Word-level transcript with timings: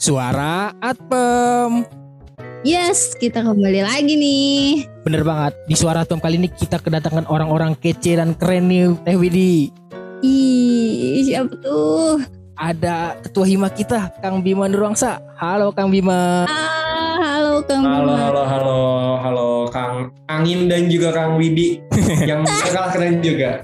Suara 0.00 0.72
Atpem. 0.80 1.84
Yes, 2.64 3.12
kita 3.14 3.44
kembali 3.44 3.84
lagi 3.84 4.16
nih. 4.16 4.88
Bener 5.04 5.20
banget. 5.20 5.52
Di 5.68 5.76
Suara 5.76 6.04
Atpem 6.04 6.16
kali 6.16 6.40
ini 6.40 6.48
kita 6.48 6.80
kedatangan 6.80 7.28
orang-orang 7.28 7.76
kece 7.76 8.16
dan 8.16 8.32
keren 8.32 8.72
nih, 8.72 8.96
Teh 9.04 9.12
Widi. 9.12 9.68
Ih, 10.20 11.20
siapa 11.22 11.52
tuh? 11.54 12.16
Ada 12.56 13.20
ketua 13.20 13.44
hima 13.44 13.68
kita, 13.68 14.08
Kang 14.20 14.40
Bima 14.40 14.68
Nurwangsa. 14.68 15.20
Halo 15.36 15.68
Kang 15.68 15.92
Bima. 15.92 16.44
Ah, 16.44 17.16
halo 17.20 17.60
Kang 17.64 17.84
Halo, 17.84 18.08
Bima. 18.08 18.16
halo, 18.18 18.42
halo, 18.44 18.80
halo, 19.20 19.48
Kang 19.68 20.08
Angin 20.26 20.64
dan 20.64 20.88
juga 20.88 21.12
Kang 21.12 21.36
Widi 21.36 21.76
yang 22.28 22.40
kalah 22.44 22.88
keren 22.88 23.20
juga. 23.20 23.60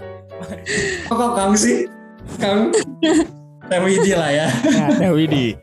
Kok 1.08 1.16
kok 1.16 1.32
Kang 1.32 1.52
sih? 1.56 1.88
Kang 2.36 2.72
Teh 3.68 3.80
Widi 3.80 4.12
lah 4.12 4.28
ya, 4.28 4.48
Nah, 4.68 4.88
Teh 4.94 5.12
Widi. 5.12 5.56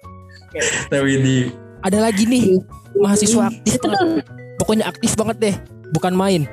Teh 0.90 1.02
Widi. 1.02 1.50
Ada 1.84 2.00
lagi 2.00 2.24
nih, 2.30 2.62
mahasiswa 2.96 3.50
aktif 3.50 3.82
banget. 3.82 4.24
Pokoknya 4.62 4.86
aktif 4.88 5.12
banget 5.18 5.38
deh, 5.42 5.56
bukan 5.92 6.14
main. 6.14 6.46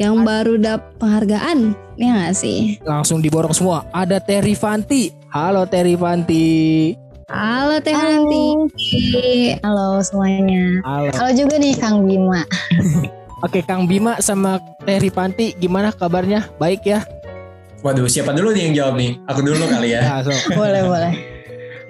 Yang 0.00 0.14
baru 0.24 0.54
dapat 0.56 0.88
penghargaan, 0.96 1.76
ya 2.00 2.08
nggak 2.16 2.34
sih? 2.34 2.80
Langsung 2.82 3.20
diborong 3.20 3.52
semua. 3.52 3.84
Ada 3.92 4.18
Terry 4.18 4.56
Fanti. 4.56 5.12
Halo 5.28 5.68
Terry 5.68 5.94
Fanti. 5.94 6.96
Halo 7.32 7.80
Teh 7.80 7.96
Hanti. 7.96 8.44
Halo 9.64 10.00
semuanya. 10.04 10.84
Halo. 10.84 11.08
Halo 11.16 11.30
juga 11.32 11.56
nih 11.56 11.76
Kang 11.76 12.04
Bima. 12.04 12.44
Oke, 13.44 13.64
Kang 13.64 13.88
Bima 13.88 14.20
sama 14.20 14.60
Terry 14.84 15.08
Fanti 15.08 15.56
gimana 15.56 15.92
kabarnya? 15.92 16.48
Baik 16.60 16.84
ya? 16.84 17.00
Waduh, 17.82 18.06
siapa 18.06 18.30
dulu 18.36 18.54
nih 18.54 18.70
yang 18.70 18.74
jawab 18.78 18.94
nih? 19.00 19.18
Aku 19.26 19.40
dulu 19.42 19.64
kali 19.64 19.96
ya. 19.96 20.00
Nah, 20.04 20.20
so. 20.22 20.32
boleh 20.54 20.82
boleh. 20.86 21.31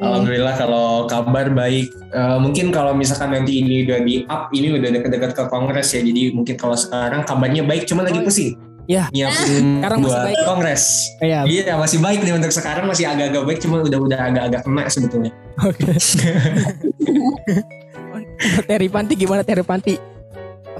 Alhamdulillah 0.03 0.55
kalau 0.58 1.06
kabar 1.06 1.47
baik. 1.55 1.95
Eh, 2.11 2.39
mungkin 2.42 2.75
kalau 2.75 2.92
misalkan 2.92 3.31
nanti 3.33 3.62
ini 3.62 3.86
udah 3.86 3.98
di 4.03 4.27
up, 4.27 4.50
ini 4.50 4.75
udah 4.75 4.89
dekat-dekat 4.91 5.31
ke 5.33 5.42
kongres 5.47 5.95
ya. 5.95 6.03
Jadi 6.03 6.34
mungkin 6.34 6.58
kalau 6.58 6.75
sekarang 6.75 7.22
kabarnya 7.22 7.62
baik, 7.62 7.86
cuma 7.86 8.03
lagi 8.03 8.19
pusing. 8.20 8.58
Ya. 8.91 9.06
Nyiapin 9.14 9.67
Sekarang 9.78 9.98
masih 10.03 10.11
buat 10.11 10.27
baik. 10.27 10.39
kongres. 10.42 10.84
Iya, 11.23 11.41
Iya 11.47 11.75
masih 11.78 11.98
baik 12.03 12.20
nih 12.27 12.34
untuk 12.34 12.50
sekarang 12.50 12.84
masih 12.91 13.06
agak-agak 13.06 13.42
baik, 13.47 13.58
cuma 13.62 13.77
udah 13.80 13.98
udah 14.03 14.19
agak-agak 14.27 14.61
kena 14.67 14.83
sebetulnya. 14.91 15.33
Oke. 15.62 15.86
Terry 18.69 18.89
Panti 18.91 19.14
gimana 19.14 19.47
Terry 19.47 19.62
Panti? 19.62 19.95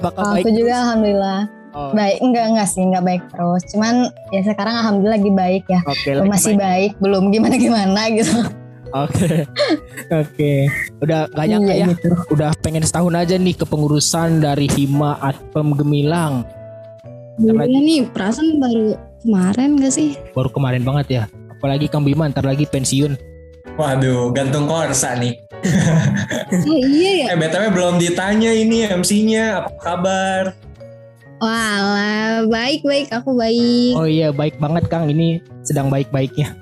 Apakah 0.03 0.35
baik? 0.35 0.45
Aku 0.45 0.51
juga 0.51 0.75
alhamdulillah 0.83 1.63
Oh, 1.73 1.89
baik. 1.97 2.21
Enggak 2.21 2.45
enggak 2.53 2.69
sih 2.69 2.85
enggak 2.85 3.01
baik 3.01 3.23
terus. 3.33 3.63
Cuman 3.73 4.13
ya 4.29 4.41
sekarang 4.45 4.77
alhamdulillah 4.77 5.17
lagi 5.17 5.33
baik 5.33 5.65
ya. 5.73 5.81
Lagi 5.89 6.29
masih 6.29 6.53
baik. 6.53 6.61
baik, 6.61 6.93
belum 7.01 7.33
gimana 7.33 7.57
gimana 7.57 8.03
gitu. 8.13 8.37
Oke. 8.93 9.49
Oke. 10.23 10.53
Udah 11.01 11.27
gak 11.29 11.47
nyangka 11.49 11.73
Iya, 11.73 11.85
ya. 11.85 11.87
gitu. 11.97 12.09
Udah 12.31 12.51
pengen 12.61 12.85
setahun 12.85 13.15
aja 13.17 13.35
nih 13.37 13.57
kepengurusan 13.57 14.41
dari 14.41 14.69
Hima 14.69 15.17
Atpem 15.19 15.73
Gemilang. 15.75 16.45
Iya 17.41 17.81
nih, 17.81 18.13
perasaan 18.13 18.61
baru 18.61 18.95
kemarin 19.25 19.81
gak 19.81 19.93
sih? 19.93 20.15
Baru 20.37 20.53
kemarin 20.53 20.85
banget 20.85 21.07
ya. 21.09 21.23
Apalagi 21.49 21.89
Kang 21.89 22.05
Bima 22.05 22.29
ntar 22.29 22.45
lagi 22.45 22.69
pensiun. 22.69 23.17
Waduh, 23.75 24.29
gantung 24.31 24.69
korsa 24.69 25.17
nih. 25.17 25.41
Oh 26.53 26.77
iya 26.77 27.11
ya. 27.25 27.27
Eh 27.33 27.39
BTW 27.39 27.73
belum 27.73 27.97
ditanya 27.97 28.53
ini 28.53 28.85
MC-nya 28.85 29.63
apa 29.65 29.73
kabar? 29.81 30.45
Walah, 31.41 32.45
baik-baik, 32.47 33.09
aku 33.11 33.33
baik. 33.33 33.95
Oh 33.97 34.05
iya, 34.05 34.29
baik 34.31 34.61
banget 34.61 34.87
Kang. 34.87 35.09
Ini 35.09 35.41
sedang 35.65 35.89
baik-baiknya. 35.89 36.53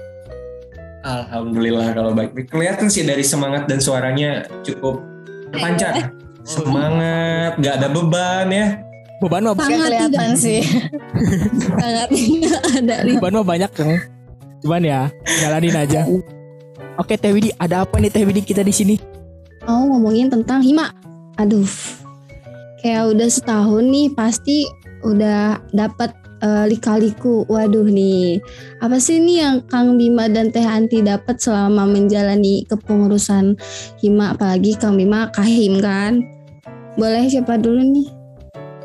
Alhamdulillah 1.00 1.96
kalau 1.96 2.12
baik. 2.12 2.52
Kelihatan 2.52 2.92
sih 2.92 3.08
dari 3.08 3.24
semangat 3.24 3.64
dan 3.64 3.80
suaranya 3.80 4.44
cukup 4.60 5.00
terpancar. 5.48 6.12
Semangat, 6.44 7.56
nggak 7.60 7.74
ada 7.80 7.88
beban 7.88 8.48
ya. 8.52 8.66
Beban 9.20 9.44
mah 9.44 9.56
Sangat 9.56 9.88
kelihatan 9.92 10.30
sih. 10.36 10.60
Sangat 11.60 12.08
tidak 12.12 12.60
ada 12.80 12.94
beban 13.04 13.32
mah 13.36 13.46
banyak 13.46 13.70
Kang. 13.72 13.96
Cuman 14.60 14.82
ya, 14.84 15.08
jalanin 15.40 15.76
aja. 15.76 16.04
Oke 17.00 17.16
Teh 17.16 17.32
Widi, 17.32 17.48
ada 17.56 17.88
apa 17.88 17.96
nih 17.96 18.12
Teh 18.12 18.24
Widi 18.28 18.44
kita 18.44 18.60
di 18.60 18.72
sini? 18.72 18.96
Mau 19.64 19.88
ngomongin 19.88 20.28
tentang 20.28 20.60
hima. 20.60 20.92
Aduh, 21.40 21.64
kayak 22.84 23.16
udah 23.16 23.28
setahun 23.32 23.84
nih 23.88 24.12
pasti 24.12 24.68
udah 25.00 25.64
dapat 25.72 26.12
eh, 26.40 26.64
lika-liku. 26.68 27.44
Waduh 27.46 27.86
nih, 27.86 28.40
apa 28.80 28.96
sih 28.96 29.20
nih 29.20 29.36
yang 29.44 29.56
Kang 29.68 29.94
Bima 29.96 30.26
dan 30.26 30.48
Teh 30.50 30.64
Anti 30.64 31.00
dapat 31.00 31.38
selama 31.40 31.86
menjalani 31.86 32.64
kepengurusan 32.66 33.56
hima? 34.00 34.34
Apalagi 34.34 34.76
Kang 34.76 34.96
Bima 34.96 35.28
kahim 35.32 35.78
kan? 35.80 36.24
Boleh 36.98 37.28
siapa 37.30 37.56
dulu 37.56 37.80
nih? 37.80 38.06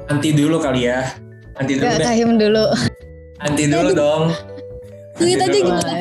Nanti 0.08 0.32
dulu 0.32 0.62
kali 0.62 0.88
ya. 0.88 1.10
Nanti 1.58 1.80
dulu 1.80 1.88
deh. 1.90 2.06
kahim 2.06 2.30
dulu. 2.38 2.66
Nanti 3.42 3.64
dulu 3.68 3.90
dong. 3.92 4.24
Tweet 5.16 5.40
aja 5.40 5.48
dulu. 5.50 5.68
gimana? 5.72 5.94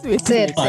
Sweet, 0.00 0.20
sweet. 0.24 0.50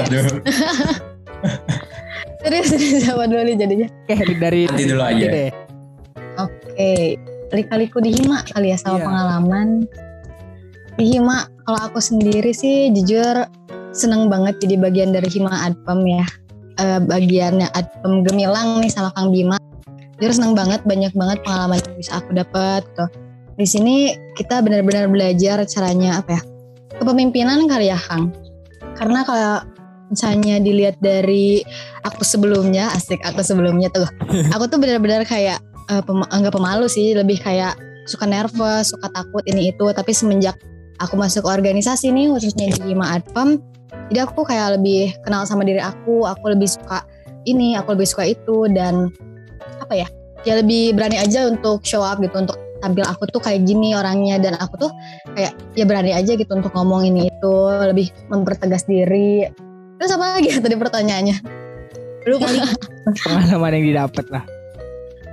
Serius, 2.42 2.68
serius 2.74 3.06
siapa 3.06 3.30
dulu 3.30 3.42
nih 3.46 3.56
jadinya? 3.56 3.88
Oke, 4.10 4.16
dari 4.42 4.66
Nanti 4.66 4.84
dulu 4.90 5.02
aja. 5.06 5.26
Oke, 6.42 6.94
lika-liku 7.54 8.02
di 8.02 8.12
Hima 8.18 8.42
kali 8.50 8.74
ya 8.74 8.78
sama 8.82 8.98
Iya. 8.98 9.06
pengalaman. 9.06 9.68
Hima, 11.06 11.50
kalau 11.66 11.80
aku 11.92 12.00
sendiri 12.00 12.54
sih 12.54 12.90
jujur 12.94 13.46
seneng 13.92 14.32
banget 14.32 14.58
jadi 14.64 14.80
bagian 14.80 15.12
dari 15.12 15.28
Hima 15.28 15.52
Adpem 15.68 16.02
ya. 16.08 16.26
Eh, 16.80 17.00
bagiannya 17.04 17.68
Adpem 17.76 18.24
Gemilang 18.26 18.80
nih 18.80 18.92
sama 18.92 19.12
Kang 19.14 19.30
Bima. 19.36 19.60
Jujur 20.18 20.38
seneng 20.38 20.54
banget, 20.54 20.82
banyak 20.86 21.12
banget 21.18 21.42
pengalaman 21.44 21.82
yang 21.82 21.96
bisa 21.98 22.12
aku 22.22 22.32
dapat 22.32 22.86
gitu. 22.86 23.06
Di 23.60 23.68
sini 23.68 23.96
kita 24.38 24.64
benar-benar 24.64 25.12
belajar 25.12 25.62
caranya 25.68 26.24
apa 26.24 26.40
ya? 26.40 26.42
Kepemimpinan 26.98 27.68
kali 27.68 27.92
ya 27.92 28.00
Kang. 28.00 28.32
Karena 28.96 29.26
kalau 29.26 29.66
misalnya 30.14 30.62
dilihat 30.62 30.98
dari 31.02 31.66
aku 32.06 32.22
sebelumnya, 32.24 32.94
asik 32.94 33.22
aku 33.26 33.42
sebelumnya 33.42 33.90
tuh. 33.92 34.08
aku 34.56 34.70
tuh 34.70 34.78
benar-benar 34.78 35.26
kayak 35.26 35.60
eh, 35.90 36.02
pema- 36.06 36.30
enggak 36.32 36.54
pemalu 36.56 36.86
sih 36.88 37.14
lebih 37.18 37.42
kayak 37.42 37.76
suka 38.06 38.26
nervous 38.26 38.94
suka 38.94 39.08
takut 39.14 39.44
ini 39.46 39.70
itu 39.70 39.86
tapi 39.94 40.12
semenjak 40.12 40.58
aku 41.02 41.18
masuk 41.18 41.44
organisasi 41.44 42.14
nih 42.14 42.30
khususnya 42.32 42.72
di 42.72 42.94
Hima 42.94 43.18
Adpam 43.18 43.58
jadi 44.14 44.30
aku 44.30 44.46
kayak 44.46 44.80
lebih 44.80 45.12
kenal 45.26 45.44
sama 45.44 45.66
diri 45.66 45.82
aku 45.82 46.24
aku 46.30 46.54
lebih 46.54 46.70
suka 46.70 47.04
ini 47.50 47.76
aku 47.76 47.98
lebih 47.98 48.08
suka 48.08 48.30
itu 48.30 48.70
dan 48.72 49.10
apa 49.82 49.94
ya 50.06 50.08
ya 50.46 50.58
lebih 50.62 50.94
berani 50.98 51.18
aja 51.22 51.50
untuk 51.50 51.82
show 51.86 52.02
up 52.02 52.22
gitu 52.22 52.34
untuk 52.38 52.58
tampil 52.82 53.06
aku 53.06 53.30
tuh 53.30 53.40
kayak 53.40 53.64
gini 53.64 53.94
orangnya 53.94 54.42
dan 54.42 54.58
aku 54.58 54.90
tuh 54.90 54.92
kayak 55.38 55.54
ya 55.78 55.86
berani 55.86 56.12
aja 56.18 56.34
gitu 56.34 56.50
untuk 56.50 56.74
ngomong 56.74 57.06
ini 57.06 57.30
itu 57.30 57.54
lebih 57.70 58.10
mempertegas 58.34 58.90
diri. 58.90 59.46
Terus 60.02 60.12
apa 60.18 60.42
lagi 60.42 60.50
ya 60.50 60.58
tadi 60.58 60.76
pertanyaannya? 60.76 61.38
Lupa. 62.26 62.50
Pengalaman 63.30 63.72
yang 63.78 63.86
didapat 63.86 64.26
lah. 64.34 64.44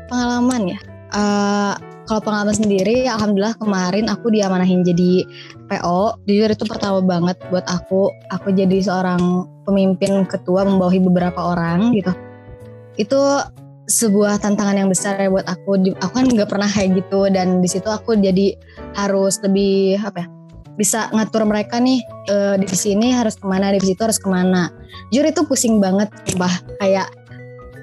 pengalaman 0.08 0.72
ya? 0.72 0.78
Eh, 1.12 1.74
kalau 2.08 2.24
pengalaman 2.24 2.56
sendiri 2.56 3.04
alhamdulillah 3.04 3.52
kemarin 3.60 4.08
aku 4.08 4.32
diamanahin 4.32 4.80
jadi 4.80 5.28
PO 5.68 6.24
jujur 6.24 6.48
itu 6.48 6.64
pertama 6.64 7.04
banget 7.04 7.36
buat 7.52 7.68
aku. 7.68 8.08
Aku 8.32 8.48
jadi 8.56 8.80
seorang 8.80 9.44
pemimpin 9.68 10.24
ketua 10.24 10.64
membawahi 10.64 11.04
beberapa 11.04 11.36
orang 11.52 11.92
gitu. 11.92 12.16
Itu 12.96 13.44
sebuah 13.88 14.40
tantangan 14.40 14.80
yang 14.80 14.88
besar 14.88 15.20
ya 15.20 15.28
buat 15.28 15.44
aku. 15.44 15.92
Aku 16.00 16.12
kan 16.16 16.26
nggak 16.26 16.48
pernah 16.48 16.66
kayak 16.66 17.04
gitu 17.04 17.28
dan 17.28 17.60
di 17.60 17.68
situ 17.68 17.86
aku 17.92 18.16
jadi 18.16 18.56
harus 18.96 19.36
lebih 19.44 20.00
apa 20.00 20.24
ya 20.24 20.28
bisa 20.78 21.10
ngatur 21.10 21.42
mereka 21.42 21.82
nih 21.82 21.98
eh, 22.30 22.54
di 22.54 22.70
sini 22.70 23.10
harus 23.10 23.34
ke 23.34 23.44
mana 23.50 23.74
di 23.74 23.82
situ 23.84 24.00
harus 24.00 24.16
ke 24.16 24.30
mana. 24.30 24.72
Jujur 25.12 25.28
itu 25.28 25.42
pusing 25.44 25.76
banget 25.76 26.08
sumpah. 26.24 26.54
Kayak 26.80 27.12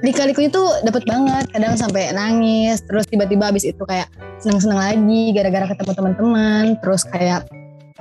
lika-likunya 0.05 0.53
tuh 0.53 0.69
dapat 0.85 1.01
banget 1.03 1.49
kadang 1.49 1.73
sampai 1.73 2.13
nangis 2.13 2.85
terus 2.85 3.09
tiba-tiba 3.09 3.49
abis 3.49 3.65
itu 3.65 3.81
kayak 3.81 4.05
seneng-seneng 4.37 4.77
lagi 4.77 5.33
gara-gara 5.33 5.65
ketemu 5.65 5.91
teman-teman 5.91 6.63
terus 6.79 7.01
kayak 7.03 7.49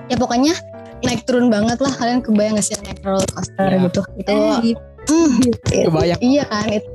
ya 0.07 0.17
pokoknya 0.21 0.53
naik 1.01 1.25
turun 1.25 1.49
banget 1.49 1.81
lah. 1.81 1.93
Kalian 1.93 2.21
kebayang 2.21 2.57
gak 2.57 2.65
sih 2.65 2.77
naik 2.81 3.01
roller 3.01 3.25
coaster 3.29 3.69
Ya. 3.69 3.79
gitu? 3.83 4.01
Itu 4.17 4.33
Eh, 4.33 4.77
hmm, 5.09 5.33
it- 5.45 5.85
Kebayang. 5.89 6.21
iya 6.21 6.45
kan 6.45 6.69
itu 6.69 6.89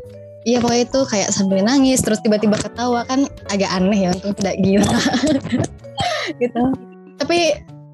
iya 0.46 0.58
pokoknya 0.58 0.84
itu 0.86 1.00
kayak 1.06 1.30
sambil 1.30 1.62
nangis 1.62 2.00
terus 2.00 2.18
tiba-tiba 2.22 2.56
ketawa 2.56 3.06
kan 3.06 3.26
agak 3.50 3.70
aneh 3.70 4.06
ya 4.06 4.10
untung 4.14 4.34
tidak 4.34 4.56
gila. 4.62 4.86
Gitu. 6.42 6.62
Tapi 7.18 7.38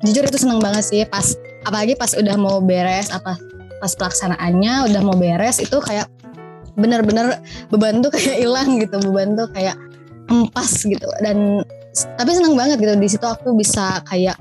jujur 0.03 0.23
itu 0.23 0.37
seneng 0.37 0.59
banget 0.59 0.83
sih 0.85 1.01
pas 1.03 1.33
apalagi 1.63 1.95
pas 1.95 2.13
udah 2.13 2.35
mau 2.35 2.61
beres 2.61 3.09
apa 3.09 3.39
pas 3.75 3.91
pelaksanaannya 3.91 4.87
udah 4.87 5.01
mau 5.01 5.15
beres 5.15 5.57
itu 5.57 5.77
kayak 5.81 6.05
bener-bener 6.75 7.39
beban 7.71 8.03
tuh 8.03 8.11
kayak 8.11 8.43
hilang 8.43 8.79
gitu 8.79 8.99
beban 9.09 9.35
tuh 9.35 9.47
kayak 9.51 9.75
empas 10.27 10.83
gitu. 10.83 11.07
Dan 11.23 11.63
tapi 12.19 12.29
seneng 12.35 12.59
banget 12.59 12.77
gitu 12.83 12.93
di 12.99 13.09
situ 13.09 13.23
aku 13.23 13.55
bisa 13.55 14.03
kayak 14.07 14.35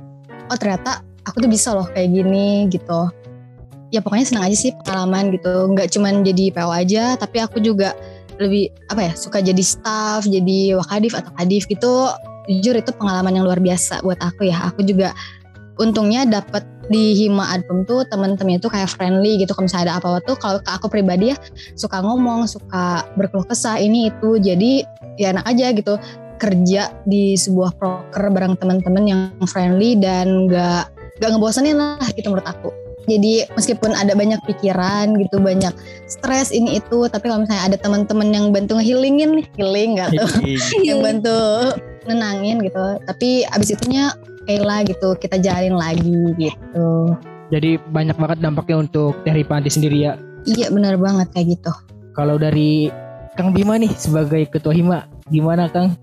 oh 0.51 0.59
ternyata 0.59 1.01
aku 1.25 1.47
tuh 1.47 1.51
bisa 1.51 1.73
loh 1.73 1.87
kayak 1.91 2.11
gini 2.11 2.67
gitu. 2.69 3.09
Ya 3.95 4.03
pokoknya 4.03 4.27
senang 4.27 4.45
aja 4.51 4.57
sih 4.59 4.75
pengalaman 4.83 5.31
gitu 5.31 5.71
nggak 5.71 5.89
cuman 5.95 6.27
jadi 6.27 6.51
PO 6.51 6.71
aja 6.75 7.05
tapi 7.15 7.39
aku 7.39 7.63
juga 7.63 7.95
lebih 8.43 8.75
apa 8.91 9.07
ya 9.07 9.13
suka 9.15 9.39
jadi 9.39 9.63
staff 9.63 10.27
jadi 10.27 10.75
wakadif 10.79 11.15
atau 11.15 11.31
kadif 11.39 11.71
gitu. 11.71 12.11
Jujur 12.45 12.77
itu 12.77 12.93
pengalaman 12.93 13.41
yang 13.41 13.49
luar 13.49 13.63
biasa 13.63 14.05
buat 14.05 14.21
aku 14.21 14.51
ya. 14.51 14.69
Aku 14.69 14.85
juga 14.85 15.17
untungnya 15.81 16.27
dapat 16.29 16.67
di 16.89 17.17
Hima 17.17 17.55
Adpem 17.55 17.85
tuh 17.89 18.05
teman-temannya 18.09 18.61
tuh 18.61 18.73
kayak 18.73 18.91
friendly 18.93 19.41
gitu. 19.41 19.53
Kalau 19.57 19.67
misalnya 19.67 19.85
ada 19.91 19.95
apa-apa 20.01 20.21
tuh 20.25 20.37
kalau 20.37 20.59
ke 20.61 20.71
aku 20.71 20.87
pribadi 20.91 21.33
ya 21.33 21.39
suka 21.79 22.01
ngomong 22.05 22.45
suka 22.49 23.07
berkeluh 23.17 23.47
kesah 23.47 23.81
ini 23.81 24.13
itu. 24.13 24.37
Jadi 24.41 24.85
ya 25.21 25.33
enak 25.33 25.47
aja 25.49 25.67
gitu. 25.73 25.95
Kerja 26.35 26.91
di 27.07 27.39
sebuah 27.39 27.79
proker 27.79 28.25
bareng 28.29 28.59
teman-teman 28.59 29.05
yang 29.07 29.21
friendly 29.47 29.97
dan 29.97 30.51
gak 30.51 30.91
gak 31.23 31.31
ngebosenin 31.31 31.79
lah 31.79 32.09
gitu 32.13 32.29
menurut 32.33 32.49
aku. 32.49 32.71
Jadi 33.05 33.45
meskipun 33.53 33.93
ada 33.93 34.17
banyak 34.17 34.41
pikiran 34.49 35.13
gitu 35.21 35.37
banyak 35.37 35.77
stres 36.09 36.49
ini 36.49 36.81
itu 36.81 37.05
tapi 37.13 37.29
kalau 37.29 37.45
misalnya 37.45 37.69
ada 37.69 37.77
teman-teman 37.77 38.29
yang 38.33 38.49
bantu 38.49 38.81
ngehilingin 38.81 39.45
nih 39.45 39.47
healing 39.61 39.91
gak 40.01 40.09
tuh? 40.17 40.29
Yang 40.89 40.99
bantu 41.05 41.39
nenangin 42.09 42.65
gitu. 42.65 42.85
Tapi 43.05 43.45
abis 43.45 43.77
itunya 43.77 44.13
Kayla 44.44 44.85
gitu 44.85 45.17
kita 45.17 45.41
jalanin 45.41 45.76
lagi 45.76 46.37
gitu 46.37 47.17
Jadi 47.52 47.76
banyak 47.93 48.17
banget 48.17 48.38
dampaknya 48.41 48.76
untuk 48.88 49.20
Teh 49.25 49.32
Ripanti 49.32 49.69
sendiri 49.69 49.99
ya. 50.05 50.12
iya 50.44 50.69
benar 50.69 50.96
banget 51.00 51.29
kayak 51.32 51.61
gitu 51.61 51.73
Kalau 52.12 52.37
dari 52.37 52.88
Kang 53.35 53.50
Bima 53.50 53.75
nih 53.75 53.91
sebagai 53.99 54.46
ketua 54.46 54.70
Hima, 54.70 55.11
gimana 55.26 55.67
Kang? 55.67 55.99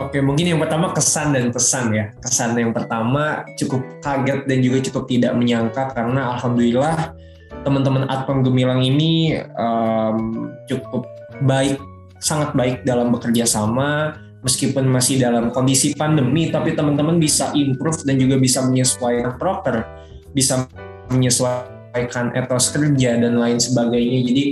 Oke, 0.00 0.18
mungkin 0.18 0.48
yang 0.48 0.58
pertama 0.58 0.90
kesan 0.96 1.36
dan 1.36 1.52
pesan 1.52 1.92
ya. 1.92 2.10
Kesan 2.18 2.56
yang 2.56 2.72
pertama 2.72 3.44
cukup 3.60 3.84
kaget 4.00 4.48
dan 4.48 4.58
juga 4.64 4.78
cukup 4.90 5.04
tidak 5.06 5.36
menyangka 5.36 5.92
karena 5.92 6.34
alhamdulillah 6.34 7.14
teman-teman 7.62 8.08
Atpem 8.10 8.42
Gemilang 8.42 8.80
ini 8.80 9.38
em, 9.38 10.16
cukup 10.66 11.06
baik, 11.44 11.78
sangat 12.18 12.56
baik 12.56 12.82
dalam 12.82 13.12
bekerja 13.14 13.44
sama. 13.46 14.18
Meskipun 14.44 14.84
masih 14.92 15.16
dalam 15.16 15.48
kondisi 15.48 15.96
pandemi, 15.96 16.52
tapi 16.52 16.76
teman-teman 16.76 17.16
bisa 17.16 17.48
improve 17.56 18.04
dan 18.04 18.20
juga 18.20 18.36
bisa 18.36 18.60
menyesuaikan 18.60 19.40
proker, 19.40 19.88
bisa 20.36 20.68
menyesuaikan 21.08 22.36
etos 22.36 22.68
kerja 22.68 23.16
dan 23.16 23.40
lain 23.40 23.56
sebagainya. 23.56 24.20
Jadi 24.20 24.44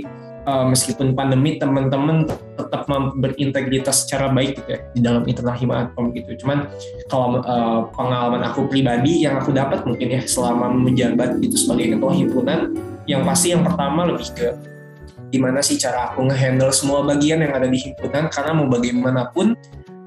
eh, 0.49 0.65
meskipun 0.65 1.13
pandemi 1.13 1.61
teman-teman 1.61 2.25
tetap 2.57 2.89
berintegritas 3.21 4.09
secara 4.09 4.33
baik 4.33 4.65
gitu 4.65 4.69
ya 4.73 4.79
di 4.97 4.99
dalam 5.05 5.23
internal 5.29 5.53
hima 5.61 5.85
Atpem 5.85 6.09
gitu. 6.17 6.41
Cuman 6.41 6.73
kalau 7.05 7.45
eh, 7.45 7.79
pengalaman 7.93 8.41
aku 8.49 8.65
pribadi 8.65 9.29
yang 9.29 9.37
aku 9.37 9.53
dapat 9.53 9.85
mungkin 9.85 10.09
ya 10.09 10.25
selama 10.25 10.73
menjabat 10.73 11.37
itu 11.37 11.53
sebagai 11.53 11.93
ketua 11.93 12.17
himpunan, 12.17 12.73
yang 13.05 13.21
pasti 13.21 13.53
yang 13.53 13.61
pertama 13.61 14.09
lebih 14.09 14.25
ke 14.33 14.57
gimana 15.33 15.65
sih 15.65 15.81
cara 15.81 16.13
aku 16.13 16.29
ngehandle 16.29 16.69
semua 16.69 17.01
bagian 17.01 17.41
yang 17.41 17.57
ada 17.57 17.65
di 17.65 17.81
himpunan 17.81 18.29
karena 18.29 18.53
mau 18.53 18.69
bagaimanapun 18.69 19.57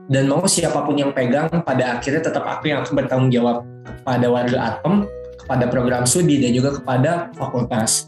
dan 0.07 0.31
mau 0.31 0.43
siapa 0.47 0.87
pun 0.87 0.95
yang 0.95 1.11
pegang 1.11 1.51
pada 1.67 1.99
akhirnya 1.99 2.23
tetap 2.23 2.47
aku 2.47 2.71
yang 2.71 2.87
akan 2.87 2.95
bertanggung 2.95 3.31
jawab 3.35 3.67
kepada 3.83 4.27
warga 4.31 4.59
Atpem, 4.63 5.03
kepada 5.43 5.65
program 5.67 6.07
studi 6.07 6.39
dan 6.39 6.55
juga 6.55 6.79
kepada 6.79 7.31
fakultas. 7.35 8.07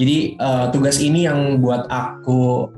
Jadi 0.00 0.40
eh, 0.40 0.66
tugas 0.72 0.98
ini 1.04 1.28
yang 1.28 1.60
buat 1.60 1.86
aku 1.92 2.72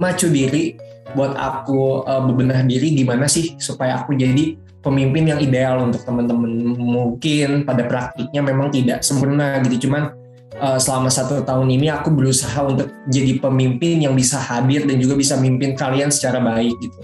macu 0.00 0.32
diri, 0.32 0.76
buat 1.12 1.36
aku 1.36 2.08
eh, 2.08 2.22
bebenah 2.24 2.60
diri 2.64 2.96
gimana 2.96 3.28
sih 3.28 3.54
supaya 3.60 4.00
aku 4.00 4.16
jadi 4.16 4.56
pemimpin 4.80 5.28
yang 5.28 5.40
ideal 5.40 5.84
untuk 5.84 6.00
teman-teman. 6.08 6.72
Mungkin 6.76 7.68
pada 7.68 7.84
praktiknya 7.84 8.40
memang 8.40 8.72
tidak 8.72 9.04
sempurna 9.04 9.60
gitu, 9.68 9.86
cuman 9.86 10.16
eh, 10.56 10.78
selama 10.80 11.12
satu 11.12 11.44
tahun 11.44 11.68
ini 11.68 11.92
aku 11.92 12.08
berusaha 12.16 12.64
untuk 12.64 12.88
jadi 13.12 13.36
pemimpin 13.44 14.08
yang 14.08 14.16
bisa 14.16 14.40
hadir 14.40 14.88
dan 14.88 14.96
juga 14.96 15.20
bisa 15.20 15.36
memimpin 15.36 15.76
kalian 15.76 16.08
secara 16.08 16.40
baik 16.40 16.72
gitu. 16.80 17.00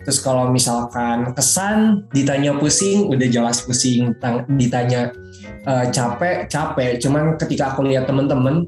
Terus 0.00 0.18
kalau 0.24 0.48
misalkan 0.48 1.36
kesan 1.36 2.08
ditanya 2.10 2.56
pusing, 2.56 3.12
udah 3.12 3.28
jelas 3.28 3.60
pusing. 3.64 4.16
Ditanya 4.56 5.12
eh, 5.68 5.86
capek, 5.92 6.48
capek. 6.48 6.96
Cuman 7.00 7.36
ketika 7.36 7.76
aku 7.76 7.84
lihat 7.84 8.08
teman-teman 8.08 8.64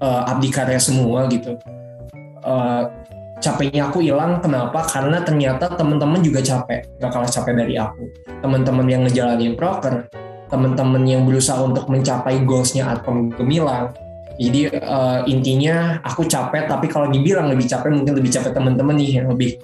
eh, 0.00 0.30
abdi 0.30 0.48
karya 0.48 0.80
semua 0.80 1.28
gitu, 1.28 1.60
eh, 2.44 2.82
capeknya 3.40 3.92
aku 3.92 4.00
hilang. 4.00 4.40
Kenapa? 4.40 4.84
Karena 4.88 5.20
ternyata 5.20 5.68
teman-teman 5.76 6.20
juga 6.24 6.40
capek, 6.40 6.96
gak 6.96 7.10
kalah 7.12 7.28
capek 7.28 7.52
dari 7.56 7.74
aku. 7.76 8.08
Teman-teman 8.40 8.86
yang 8.88 9.04
ngejalanin 9.04 9.56
proker, 9.60 10.08
teman-teman 10.48 11.04
yang 11.04 11.28
berusaha 11.28 11.60
untuk 11.60 11.92
mencapai 11.92 12.40
goalsnya 12.48 12.88
Atpem 12.88 13.32
Gemilang. 13.36 13.92
Jadi 14.40 14.72
eh, 14.72 15.18
intinya 15.28 16.00
aku 16.00 16.24
capek, 16.24 16.64
tapi 16.64 16.88
kalau 16.88 17.12
dibilang 17.12 17.52
lebih 17.52 17.68
capek 17.68 17.92
mungkin 17.92 18.16
lebih 18.16 18.32
capek 18.32 18.56
teman-teman 18.56 18.96
nih 18.96 19.20
yang 19.20 19.28
lebih 19.28 19.60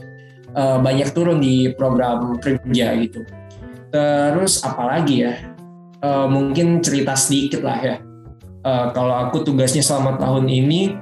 eh, 0.57 0.79
banyak 0.81 1.13
turun 1.13 1.39
di 1.39 1.71
program 1.77 2.41
kerja 2.41 2.97
gitu. 2.97 3.21
Terus 3.93 4.65
apalagi 4.65 5.29
ya? 5.29 5.35
Eh, 6.01 6.27
mungkin 6.29 6.81
cerita 6.85 7.17
sedikit 7.17 7.65
lah 7.65 7.79
ya. 7.81 7.97
Eh, 8.67 8.87
kalau 8.93 9.15
aku 9.15 9.47
tugasnya 9.47 9.81
selama 9.81 10.19
tahun 10.19 10.51
ini 10.51 10.99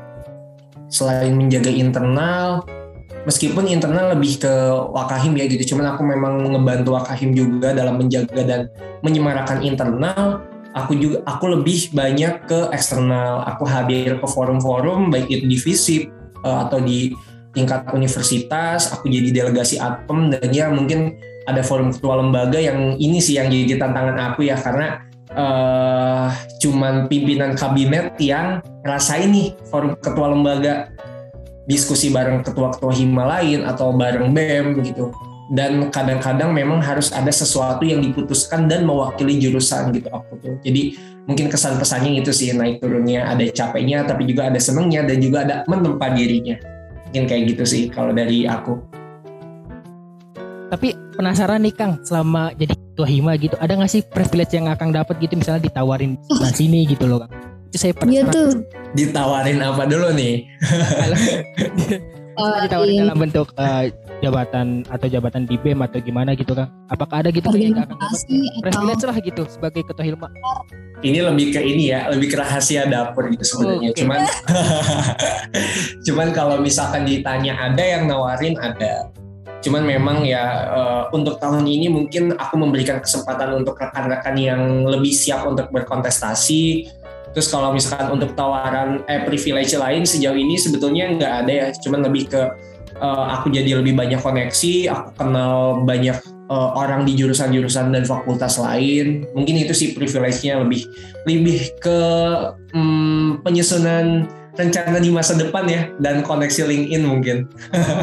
selain 0.92 1.32
menjaga 1.34 1.72
internal, 1.72 2.62
meskipun 3.24 3.66
internal 3.66 4.12
lebih 4.14 4.36
ke 4.38 4.52
Wakahim 4.92 5.34
ya 5.34 5.48
gitu, 5.48 5.74
cuman 5.74 5.96
aku 5.96 6.04
memang 6.04 6.44
ngebantu 6.44 6.94
Wakahim 6.94 7.32
juga 7.32 7.72
dalam 7.72 7.96
menjaga 7.96 8.42
dan 8.44 8.60
menyemarakan 9.00 9.64
internal. 9.64 10.44
Aku 10.74 10.98
juga 10.98 11.22
aku 11.24 11.54
lebih 11.54 11.94
banyak 11.94 12.50
ke 12.50 12.68
eksternal. 12.74 13.46
Aku 13.46 13.62
hadir 13.64 14.18
ke 14.18 14.26
forum-forum 14.26 15.08
baik 15.10 15.30
itu 15.30 15.44
di 15.46 15.56
FISIP 15.58 16.02
eh, 16.44 16.58
atau 16.68 16.78
di 16.78 17.16
tingkat 17.54 17.86
universitas. 17.94 18.90
Aku 18.92 19.06
jadi 19.08 19.30
delegasi 19.30 19.78
Atpem 19.80 20.28
dan 20.34 20.50
ya 20.50 20.68
mungkin 20.68 21.16
ada 21.46 21.62
forum 21.62 21.92
ketua 21.92 22.20
lembaga 22.20 22.58
yang 22.60 22.98
ini 22.98 23.20
sih 23.20 23.36
yang 23.38 23.48
jadi 23.48 23.80
tantangan 23.80 24.16
aku 24.32 24.48
ya 24.48 24.56
karena 24.58 25.00
eh 25.34 26.28
cuman 26.62 27.10
pimpinan 27.10 27.58
kabinet 27.58 28.16
yang 28.22 28.62
rasain 28.86 29.32
nih 29.34 29.52
forum 29.68 29.96
ketua 29.98 30.30
lembaga 30.30 30.88
diskusi 31.64 32.12
bareng 32.12 32.44
ketua-ketua 32.44 32.92
hima 32.92 33.24
lain 33.24 33.64
atau 33.64 33.92
bareng 33.92 34.30
BEM 34.30 34.84
gitu 34.84 35.12
dan 35.52 35.92
kadang-kadang 35.92 36.56
memang 36.56 36.80
harus 36.80 37.12
ada 37.12 37.28
sesuatu 37.28 37.84
yang 37.84 38.00
diputuskan 38.00 38.64
dan 38.64 38.88
mewakili 38.88 39.36
jurusan 39.36 39.93
gitu 39.93 40.08
aku 40.08 40.40
tuh 40.40 40.56
jadi 40.64 40.96
mungkin 41.29 41.52
kesan 41.52 41.76
pesannya 41.76 42.20
itu 42.20 42.32
sih 42.32 42.52
naik 42.56 42.81
turunnya 42.81 43.29
ada 43.29 43.44
capeknya 43.52 44.08
tapi 44.08 44.24
juga 44.24 44.48
ada 44.48 44.60
senengnya 44.60 45.05
dan 45.05 45.20
juga 45.20 45.44
ada 45.44 45.56
menempa 45.69 46.12
dirinya 46.12 46.56
mungkin 47.14 47.30
kayak 47.30 47.54
gitu 47.54 47.62
sih 47.64 47.82
kalau 47.86 48.10
dari 48.10 48.42
aku 48.42 48.74
Tapi 50.66 50.90
penasaran 51.14 51.62
nih 51.62 51.70
Kang, 51.70 52.02
selama 52.02 52.50
jadi 52.52 52.74
ketua 52.74 53.06
Hima 53.06 53.38
gitu, 53.38 53.54
ada 53.54 53.70
nggak 53.70 53.86
sih 53.86 54.02
privilege 54.02 54.50
yang 54.50 54.66
akan 54.66 54.90
dapat 54.90 55.22
gitu 55.22 55.38
misalnya 55.38 55.62
ditawarin 55.62 56.18
sana 56.26 56.50
sini 56.50 56.82
gitu 56.82 57.06
loh 57.06 57.22
Kang? 57.22 57.30
Itu 57.70 57.76
saya 57.78 57.94
Iya 57.94 58.26
penasaran. 58.26 58.34
tuh. 58.34 58.50
ditawarin 58.90 59.58
apa 59.62 59.82
dulu 59.86 60.10
nih 60.10 60.34
Oh, 62.34 62.50
ditawarin 62.66 62.90
iya. 62.92 63.02
dalam 63.06 63.18
bentuk 63.20 63.46
eh, 63.54 63.94
jabatan 64.24 64.88
atau 64.88 65.06
jabatan 65.06 65.44
di 65.44 65.60
BEM 65.60 65.84
atau 65.84 66.00
gimana 66.00 66.32
gitu 66.32 66.56
Kang? 66.56 66.72
Apakah 66.88 67.20
ada 67.20 67.28
gitu 67.28 67.44
Kang, 67.44 67.60
yang 67.60 67.76
akan 67.76 67.84
dapat 67.84 67.96
Organisasi 68.00 68.38
atau 68.40 68.62
privilege 68.64 69.04
lah 69.04 69.16
gitu 69.20 69.43
sebagai 69.52 69.81
ketua 69.84 70.04
Hilma? 70.04 70.28
ini 71.04 71.20
lebih 71.20 71.52
ke 71.52 71.60
ini 71.60 71.93
ya, 71.93 72.08
lebih 72.08 72.32
ke 72.32 72.36
rahasia 72.40 72.88
dapur 72.88 73.28
gitu 73.28 73.44
sebenarnya. 73.44 73.93
Oke. 73.93 74.00
Cuman, 74.00 74.20
cuman 76.08 76.28
kalau 76.32 76.56
misalkan 76.64 77.04
ditanya 77.04 77.60
ada 77.60 77.84
yang 77.84 78.08
nawarin 78.08 78.56
ada. 78.56 79.12
Cuman 79.60 79.84
memang 79.84 80.24
ya 80.24 80.44
eh, 80.72 81.02
untuk 81.12 81.36
tahun 81.36 81.69
ini 81.69 81.93
mungkin 81.93 82.32
aku 82.36 82.56
memberikan 82.56 83.04
kesempatan 83.04 83.60
untuk 83.60 83.76
rekan-rekan 83.76 84.36
yang 84.40 84.88
lebih 84.88 85.12
siap 85.12 85.44
untuk 85.44 85.69
berkontestasi. 85.69 86.88
Terus 87.36 87.52
kalau 87.52 87.76
misalkan 87.76 88.08
untuk 88.08 88.32
tawaran 88.32 89.04
eh 89.04 89.28
privilege 89.28 89.76
lain 89.76 90.08
sejauh 90.08 90.36
ini 90.38 90.56
sebetulnya 90.56 91.12
nggak 91.12 91.32
ada 91.44 91.52
ya. 91.52 91.66
Cuman 91.84 92.00
lebih 92.08 92.32
ke 92.32 92.43
eh, 93.05 93.25
aku 93.37 93.53
jadi 93.53 93.77
lebih 93.84 93.93
banyak 93.93 94.20
koneksi, 94.25 94.89
aku 94.89 95.08
kenal 95.20 95.84
banyak 95.84 96.17
eh, 96.49 96.70
orang 96.73 97.05
di 97.05 97.13
jurusan-jurusan 97.20 97.93
dan 97.93 98.05
fakultas 98.08 98.56
lain. 98.56 99.29
Mungkin 99.37 99.61
itu 99.61 99.77
sih 99.77 99.93
privilege-nya 99.93 100.65
lebih 100.65 100.89
lebih 101.29 101.77
ke 101.77 102.01
hmm, 102.73 103.44
penyusunan 103.44 104.25
rencana 104.55 105.03
di 105.03 105.11
masa 105.11 105.34
depan 105.34 105.67
ya 105.67 105.91
dan 105.99 106.23
koneksi 106.23 106.65
LinkedIn 106.65 107.03
mungkin. 107.05 107.37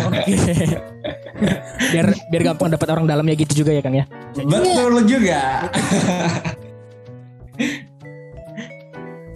Oke. 0.07 0.21
biar 1.91 2.13
biar 2.29 2.43
gampang 2.53 2.69
dapat 2.69 2.87
orang 2.93 3.09
dalamnya 3.09 3.33
gitu 3.33 3.65
juga 3.65 3.71
ya 3.73 3.81
Kang 3.81 3.95
ya. 3.97 4.05
Betul 4.35 5.07
juga. 5.07 5.71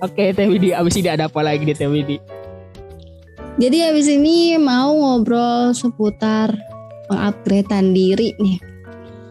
Oke 0.03 0.35
Teh 0.35 0.45
Widi, 0.45 0.75
abis 0.75 0.99
ini 0.99 1.09
ada 1.09 1.31
apa 1.31 1.39
lagi 1.39 1.63
di 1.63 1.73
Teh 1.73 1.87
Widi? 1.87 2.34
Jadi 3.55 3.87
habis 3.87 4.11
ini 4.11 4.59
mau 4.59 4.91
ngobrol 4.91 5.71
seputar 5.71 6.51
pengupgradean 7.07 7.95
diri 7.95 8.35
nih. 8.35 8.59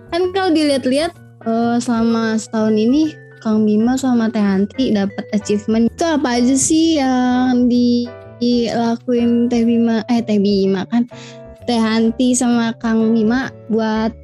Kan 0.08 0.32
kalau 0.32 0.48
dilihat-lihat 0.48 1.12
eh, 1.44 1.76
selama 1.76 2.40
setahun 2.40 2.72
ini 2.72 3.12
Kang 3.44 3.68
Bima 3.68 4.00
sama 4.00 4.32
Teh 4.32 4.40
Hanti 4.40 4.96
dapat 4.96 5.28
achievement. 5.36 5.92
Itu 5.92 6.08
apa 6.08 6.40
aja 6.40 6.56
sih 6.56 6.96
yang 6.96 7.68
di 7.68 8.08
dilakuin 8.40 9.52
Teh 9.52 9.68
Bima 9.68 10.00
eh 10.08 10.24
Teh 10.24 10.40
Bima 10.40 10.88
kan? 10.88 11.04
Teh 11.68 11.76
Hanti 11.76 12.32
sama 12.32 12.72
Kang 12.80 13.12
Bima 13.12 13.52
buat 13.68 14.16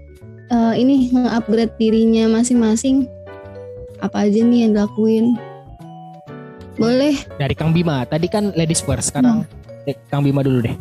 uh, 0.49 0.73
ini 0.73 1.13
nge-upgrade 1.13 1.77
dirinya 1.77 2.41
masing-masing. 2.41 3.05
Apa 4.01 4.25
aja 4.25 4.41
nih 4.41 4.65
yang 4.65 4.73
dilakuin? 4.73 5.37
Boleh. 6.81 7.21
Dari 7.37 7.53
Kang 7.53 7.77
Bima. 7.77 8.09
Tadi 8.09 8.33
kan 8.33 8.57
ladies 8.57 8.81
first, 8.81 9.13
sekarang 9.13 9.45
eh, 9.87 9.97
Kang 10.09 10.25
Bima 10.25 10.45
dulu 10.45 10.65
deh. 10.65 10.77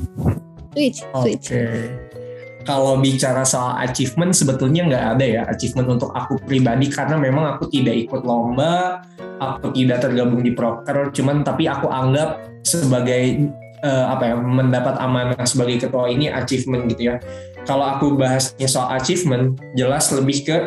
switch 0.74 1.00
Oke. 1.14 1.24
switch 1.24 1.48
Kalau 2.68 3.02
bicara 3.02 3.42
soal 3.48 3.82
achievement 3.82 4.36
sebetulnya 4.36 4.86
nggak 4.86 5.06
ada 5.18 5.26
ya 5.26 5.42
achievement 5.50 5.98
untuk 5.98 6.14
aku 6.14 6.38
pribadi 6.44 6.92
karena 6.92 7.18
memang 7.18 7.58
aku 7.58 7.72
tidak 7.72 7.98
ikut 8.06 8.22
lomba, 8.28 9.02
aku 9.42 9.74
tidak 9.74 10.04
tergabung 10.04 10.44
di 10.44 10.54
proker, 10.54 11.10
cuman 11.10 11.42
tapi 11.42 11.66
aku 11.66 11.90
anggap 11.90 12.38
sebagai 12.62 13.50
eh, 13.82 14.06
apa 14.06 14.24
ya 14.28 14.36
mendapat 14.38 15.00
amanah 15.00 15.48
sebagai 15.48 15.88
ketua 15.88 16.12
ini 16.12 16.30
achievement 16.30 16.86
gitu 16.94 17.10
ya. 17.10 17.16
Kalau 17.64 17.86
aku 17.90 18.20
bahasnya 18.20 18.68
soal 18.68 19.00
achievement, 19.00 19.58
jelas 19.74 20.12
lebih 20.14 20.46
ke 20.46 20.58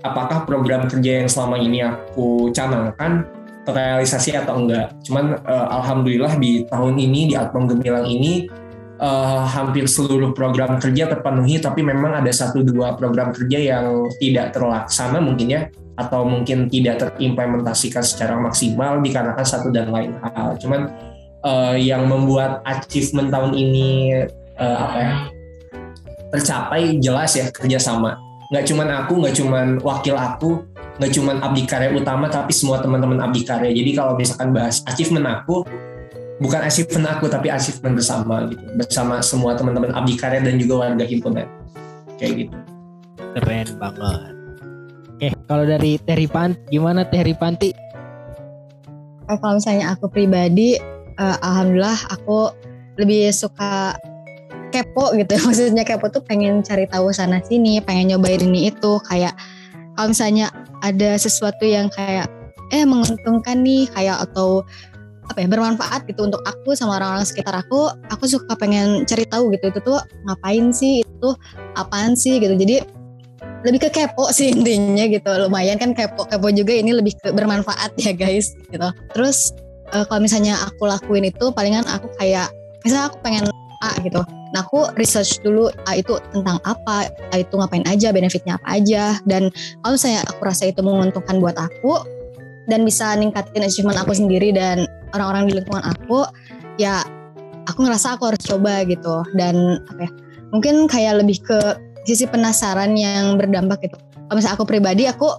apakah 0.00 0.48
program 0.48 0.88
kerja 0.88 1.24
yang 1.24 1.28
selama 1.28 1.56
ini 1.60 1.84
aku 1.84 2.48
canangkan 2.52 3.28
terrealisasi 3.70 4.34
atau 4.34 4.66
enggak. 4.66 4.90
Cuman 5.06 5.38
eh, 5.38 5.66
alhamdulillah 5.70 6.36
di 6.42 6.66
tahun 6.66 6.98
ini 6.98 7.30
di 7.30 7.34
Atpom 7.38 7.70
Gemilang 7.70 8.04
ini 8.10 8.50
eh, 8.98 9.44
hampir 9.46 9.86
seluruh 9.86 10.34
program 10.34 10.82
kerja 10.82 11.06
terpenuhi, 11.06 11.62
tapi 11.62 11.86
memang 11.86 12.18
ada 12.18 12.32
satu 12.34 12.66
dua 12.66 12.98
program 12.98 13.30
kerja 13.30 13.78
yang 13.78 14.10
tidak 14.18 14.52
terlaksana 14.52 15.22
mungkin 15.22 15.46
ya, 15.48 15.62
atau 15.94 16.26
mungkin 16.26 16.66
tidak 16.66 16.98
terimplementasikan 17.00 18.02
secara 18.02 18.36
maksimal 18.40 18.98
dikarenakan 19.04 19.46
satu 19.46 19.68
dan 19.70 19.92
lain 19.94 20.16
hal. 20.20 20.58
Cuman 20.58 20.90
eh, 21.46 21.76
yang 21.86 22.10
membuat 22.10 22.64
achievement 22.66 23.30
tahun 23.30 23.52
ini 23.54 23.88
eh, 24.58 24.76
apa 24.76 24.98
ya 24.98 25.12
tercapai 26.30 27.02
jelas 27.02 27.34
ya 27.34 27.50
kerjasama. 27.50 28.16
Nggak 28.50 28.64
cuman 28.66 28.88
aku, 29.02 29.12
nggak 29.22 29.34
cuman 29.38 29.66
wakil 29.82 30.16
aku, 30.18 30.50
nggak 31.00 31.10
cuman 31.16 31.40
abdi 31.40 31.64
karya 31.64 31.96
utama, 31.96 32.28
tapi 32.28 32.52
semua 32.52 32.84
teman-teman 32.84 33.16
abdi 33.24 33.40
karya. 33.42 33.72
Jadi 33.72 33.90
kalau 33.96 34.12
misalkan 34.20 34.52
bahas 34.52 34.84
achievement 34.84 35.24
aku, 35.24 35.64
bukan 36.40 36.60
achievement 36.60 37.08
aku 37.08 37.28
tapi 37.28 37.52
achievement 37.52 37.96
bersama 38.00 38.48
gitu 38.48 38.64
bersama 38.72 39.20
semua 39.20 39.52
teman-teman 39.56 39.92
abdi 39.92 40.16
karya 40.16 40.40
dan 40.40 40.56
juga 40.56 40.88
warga 40.88 41.04
himpunan 41.04 41.44
kayak 42.16 42.48
gitu 42.48 42.56
Keren 43.30 43.68
banget. 43.78 44.34
Oke, 45.14 45.28
kalau 45.46 45.64
dari 45.68 46.00
Teh 46.02 46.16
Ripanti, 46.18 46.58
gimana 46.72 47.06
Teh 47.06 47.22
Ripanti? 47.22 47.70
Eh, 49.30 49.38
kalau 49.38 49.62
misalnya 49.62 49.94
aku 49.94 50.10
pribadi, 50.10 50.74
eh, 51.14 51.36
alhamdulillah 51.38 52.10
aku 52.10 52.50
lebih 52.98 53.30
suka 53.30 53.94
kepo 54.74 55.14
gitu. 55.14 55.38
Maksudnya 55.46 55.86
kepo 55.86 56.10
tuh 56.10 56.26
pengen 56.26 56.66
cari 56.66 56.90
tahu 56.90 57.14
sana 57.14 57.38
sini, 57.44 57.78
pengen 57.78 58.16
nyobain 58.16 58.42
ini 58.42 58.74
itu. 58.74 58.98
Kayak 59.06 59.38
kalau 60.00 60.16
misalnya 60.16 60.48
ada 60.80 61.20
sesuatu 61.20 61.60
yang 61.60 61.92
kayak 61.92 62.24
eh 62.72 62.88
menguntungkan 62.88 63.60
nih 63.60 63.84
kayak 63.92 64.24
atau 64.24 64.64
apa 65.28 65.44
ya 65.44 65.48
bermanfaat 65.52 66.08
gitu 66.08 66.24
untuk 66.24 66.40
aku 66.48 66.72
sama 66.72 66.96
orang-orang 66.96 67.28
sekitar 67.28 67.52
aku 67.52 67.92
aku 68.08 68.24
suka 68.24 68.56
pengen 68.56 69.04
cari 69.04 69.28
tahu 69.28 69.52
gitu 69.52 69.68
itu 69.68 69.76
tuh 69.84 70.00
ngapain 70.24 70.72
sih? 70.72 71.04
Itu 71.04 71.36
apaan 71.76 72.16
sih? 72.16 72.40
gitu. 72.40 72.56
Jadi 72.56 72.80
lebih 73.68 73.80
ke 73.84 73.90
kepo 73.92 74.32
sih 74.32 74.48
intinya 74.56 75.04
gitu. 75.04 75.28
Lumayan 75.36 75.76
kan 75.76 75.92
kepo 75.92 76.24
kepo 76.24 76.48
juga 76.48 76.72
ini 76.72 76.96
lebih 76.96 77.20
ke 77.20 77.36
bermanfaat 77.36 77.92
ya 78.00 78.16
guys 78.16 78.56
gitu. 78.72 78.88
Terus 79.12 79.52
eh, 79.92 80.08
kalau 80.08 80.24
misalnya 80.24 80.56
aku 80.64 80.88
lakuin 80.88 81.28
itu 81.28 81.52
palingan 81.52 81.84
aku 81.84 82.08
kayak 82.16 82.48
misalnya 82.88 83.12
aku 83.12 83.20
pengen 83.20 83.44
A 83.84 84.00
gitu 84.00 84.24
nah 84.50 84.66
aku 84.66 84.90
research 84.98 85.38
dulu 85.46 85.70
A 85.86 85.98
itu 85.98 86.18
tentang 86.34 86.58
apa? 86.66 87.06
A 87.30 87.36
itu 87.38 87.54
ngapain 87.54 87.86
aja? 87.86 88.10
Benefitnya 88.10 88.58
apa 88.58 88.82
aja? 88.82 89.18
Dan 89.22 89.50
kalau 89.82 89.94
misalnya 89.94 90.26
aku 90.26 90.40
rasa 90.42 90.70
itu 90.70 90.80
menguntungkan 90.82 91.38
buat 91.38 91.54
aku 91.54 92.02
dan 92.66 92.82
bisa 92.82 93.14
ningkatin 93.14 93.66
achievement 93.66 93.98
aku 93.98 94.14
sendiri 94.14 94.50
dan 94.50 94.86
orang-orang 95.14 95.50
di 95.50 95.52
lingkungan 95.58 95.82
aku 95.86 96.26
ya 96.78 97.02
aku 97.66 97.86
ngerasa 97.86 98.18
aku 98.18 98.34
harus 98.34 98.42
coba 98.42 98.82
gitu. 98.86 99.22
Dan 99.38 99.82
apa 99.86 100.06
ya 100.06 100.10
mungkin 100.50 100.90
kayak 100.90 101.22
lebih 101.22 101.42
ke 101.46 101.58
sisi 102.04 102.26
penasaran 102.26 102.98
yang 102.98 103.38
berdampak 103.38 103.86
gitu. 103.86 103.96
Kalau 103.98 104.36
misalnya 104.38 104.56
aku 104.58 104.66
pribadi 104.66 105.06
aku 105.06 105.30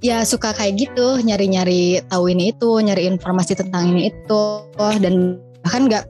ya 0.00 0.24
suka 0.24 0.56
kayak 0.56 0.80
gitu 0.80 1.20
nyari-nyari 1.20 2.00
tahu 2.08 2.32
ini 2.32 2.56
itu 2.56 2.80
nyari 2.80 3.04
informasi 3.04 3.52
tentang 3.52 3.92
ini 3.92 4.08
itu 4.08 4.42
dan 4.80 5.36
bahkan 5.60 5.92
nggak 5.92 6.04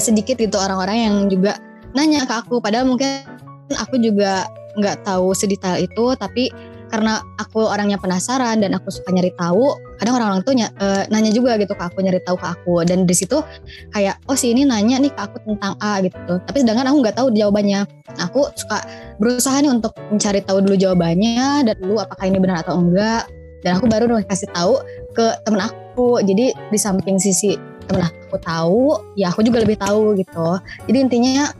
sedikit 0.00 0.40
gitu 0.40 0.56
orang-orang 0.56 0.96
yang 0.96 1.16
juga 1.28 1.60
nanya 1.94 2.26
ke 2.26 2.34
aku. 2.34 2.58
Padahal 2.60 2.90
mungkin 2.90 3.24
aku 3.72 3.96
juga 4.02 4.44
nggak 4.74 5.06
tahu 5.06 5.30
sedetail 5.32 5.78
itu 5.78 6.04
tapi 6.18 6.50
karena 6.94 7.18
aku 7.42 7.66
orangnya 7.66 7.98
penasaran 7.98 8.62
dan 8.62 8.70
aku 8.76 8.86
suka 8.86 9.10
nyari 9.10 9.34
tahu 9.34 9.74
kadang 9.98 10.14
orang-orang 10.14 10.46
tuh 10.46 10.54
eh, 10.54 11.02
nanya 11.10 11.34
juga 11.34 11.58
gitu 11.58 11.74
ke 11.74 11.82
aku 11.82 11.98
nyari 12.04 12.22
tahu 12.22 12.38
ke 12.38 12.46
aku. 12.46 12.74
Dan 12.86 13.02
di 13.02 13.14
situ 13.18 13.42
kayak 13.90 14.22
oh 14.30 14.38
si 14.38 14.54
ini 14.54 14.62
nanya 14.62 15.02
nih 15.02 15.10
ke 15.10 15.18
aku 15.18 15.42
tentang 15.42 15.74
A 15.82 15.98
gitu. 16.04 16.38
Tapi 16.38 16.62
sedangkan 16.62 16.86
aku 16.94 16.96
nggak 17.02 17.16
tahu 17.18 17.28
jawabannya. 17.34 17.82
Aku 18.30 18.46
suka 18.54 18.78
berusaha 19.18 19.58
nih 19.58 19.74
untuk 19.74 19.90
mencari 20.06 20.38
tahu 20.44 20.62
dulu 20.62 20.76
jawabannya 20.78 21.66
dan 21.66 21.74
dulu 21.82 21.98
apakah 21.98 22.30
ini 22.30 22.38
benar 22.38 22.62
atau 22.62 22.78
enggak. 22.78 23.26
Dan 23.66 23.80
aku 23.80 23.88
baru 23.90 24.20
kasih 24.28 24.52
tahu 24.54 24.78
ke 25.18 25.26
temen 25.42 25.66
aku. 25.66 26.22
Jadi 26.22 26.54
di 26.54 26.78
samping 26.78 27.18
sisi 27.18 27.58
temen 27.90 28.06
aku 28.06 28.38
tahu 28.38 29.02
ya 29.18 29.34
aku 29.34 29.42
juga 29.42 29.66
lebih 29.66 29.82
tahu 29.82 30.14
gitu. 30.14 30.62
Jadi 30.86 30.98
intinya 31.10 31.50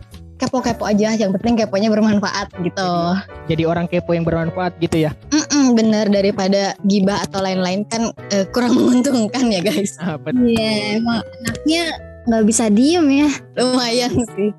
kepo-kepo 0.44 0.84
aja 0.84 1.16
yang 1.16 1.32
penting 1.34 1.56
keponya 1.56 1.88
bermanfaat 1.88 2.52
gitu 2.60 2.90
Jadi 3.48 3.62
orang 3.64 3.88
kepo 3.88 4.12
yang 4.12 4.28
bermanfaat 4.28 4.76
gitu 4.78 5.08
ya? 5.08 5.16
Mm-mm, 5.32 5.72
bener 5.72 6.12
daripada 6.12 6.76
gibah 6.84 7.24
atau 7.24 7.40
lain-lain 7.40 7.88
kan 7.88 8.12
eh, 8.28 8.44
kurang 8.52 8.76
menguntungkan 8.78 9.48
ya 9.48 9.60
guys 9.64 9.96
Ah. 9.96 10.20
Iya, 10.26 11.00
emang 11.00 11.24
anaknya 11.40 11.84
nggak 12.28 12.44
bisa 12.44 12.68
diem 12.68 13.06
ya. 13.24 13.30
lumayan 13.56 14.12
sih 14.36 14.52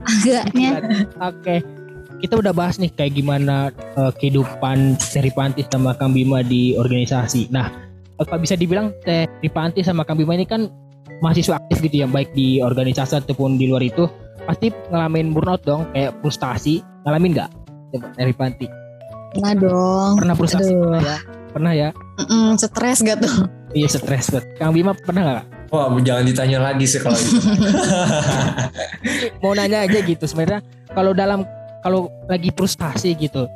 Agaknya. 0.00 0.80
Oke. 1.20 1.60
Kita 2.20 2.36
udah 2.36 2.52
bahas 2.52 2.76
nih 2.76 2.92
kayak 2.92 3.16
gimana 3.16 3.68
eh, 3.72 4.12
kehidupan 4.16 4.96
Teh 4.96 5.24
Ripanti 5.24 5.64
sama 5.64 5.96
Kang 5.96 6.12
Bima 6.12 6.44
di 6.44 6.76
organisasi. 6.76 7.48
Nah, 7.48 7.68
apa 8.16 8.36
bisa 8.36 8.56
dibilang 8.56 8.92
Teh 9.04 9.24
Ripanti 9.40 9.80
sama 9.80 10.04
Kang 10.04 10.20
Bima 10.20 10.36
ini 10.36 10.44
kan 10.44 10.68
mahasiswa 11.20 11.60
aktif 11.60 11.84
gitu 11.84 12.04
ya, 12.04 12.08
baik 12.08 12.32
di 12.32 12.60
organisasi 12.60 13.24
ataupun 13.24 13.60
di 13.60 13.68
luar 13.68 13.84
itu 13.84 14.08
pasti 14.50 14.74
ngalamin 14.90 15.30
burnout 15.30 15.62
dong, 15.62 15.86
kayak 15.94 16.10
frustasi. 16.18 16.82
Ngalamin 17.06 17.38
nggak? 17.38 17.50
Coba 17.94 18.06
Teh 18.18 18.26
Ripanti. 18.26 18.66
pernah 19.30 19.54
dong 19.54 20.12
Pernah 20.18 20.34
frustasi? 20.34 20.74
Aduh. 20.74 20.90
Pernah 20.90 21.02
ya? 21.06 21.18
Pernah 21.50 21.72
ya? 21.74 21.88
Mm-mm, 22.18 22.58
stres 22.58 22.98
gak 23.02 23.18
tuh 23.22 23.46
Iya 23.70 23.86
stres 23.86 24.34
banget. 24.34 24.58
Kang 24.58 24.74
Bima 24.74 24.90
pernah 24.90 25.22
nggak? 25.22 25.36
Kak? 25.38 25.46
wah 25.70 25.86
jangan 26.02 26.26
ditanya 26.26 26.58
lagi 26.58 26.82
sih 26.82 26.98
kalau 26.98 27.14
itu 27.14 27.30
Mau 29.42 29.54
nanya 29.54 29.86
aja 29.86 29.98
gitu 30.02 30.26
sebenarnya 30.26 30.66
kalau 30.90 31.14
dalam 31.14 31.46
kalau 31.86 32.10
lagi 32.26 32.50
frustasi 32.50 33.14
gitu 33.14 33.46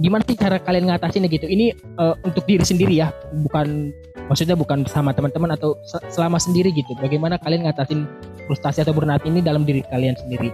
gimana 0.00 0.24
sih 0.24 0.36
cara 0.36 0.56
kalian 0.60 0.88
ngatasinnya 0.88 1.28
gitu 1.28 1.44
ini 1.44 1.76
eh, 1.76 2.14
untuk 2.24 2.48
diri 2.48 2.64
sendiri 2.64 2.96
ya 2.96 3.12
bukan 3.44 3.92
maksudnya 4.32 4.56
bukan 4.56 4.88
sama 4.88 5.12
teman-teman 5.12 5.56
atau 5.56 5.76
se- 5.84 6.04
selama 6.08 6.40
sendiri 6.40 6.72
gitu 6.72 6.96
bagaimana 7.00 7.36
kalian 7.36 7.68
ngatasin 7.68 8.08
frustasi 8.46 8.82
atau 8.82 8.94
burnout 8.94 9.22
ini 9.26 9.42
dalam 9.42 9.66
diri 9.66 9.82
kalian 9.90 10.14
sendiri 10.16 10.50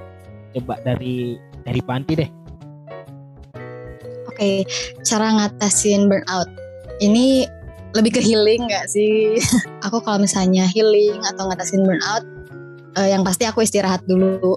coba 0.58 0.80
dari 0.84 1.36
dari 1.64 1.80
Panti 1.80 2.14
deh 2.18 2.30
Oke, 4.32 4.64
cara 5.04 5.28
ngatasin 5.28 6.08
burnout. 6.08 6.48
Ini 7.04 7.44
lebih 7.92 8.16
ke 8.16 8.20
healing 8.24 8.64
gak 8.64 8.88
sih? 8.88 9.36
aku 9.86 10.00
kalau 10.00 10.24
misalnya 10.24 10.64
healing 10.72 11.20
atau 11.28 11.52
ngatasin 11.52 11.84
burnout, 11.84 12.24
eh, 12.96 13.12
yang 13.12 13.22
pasti 13.28 13.44
aku 13.44 13.60
istirahat 13.60 14.00
dulu. 14.08 14.56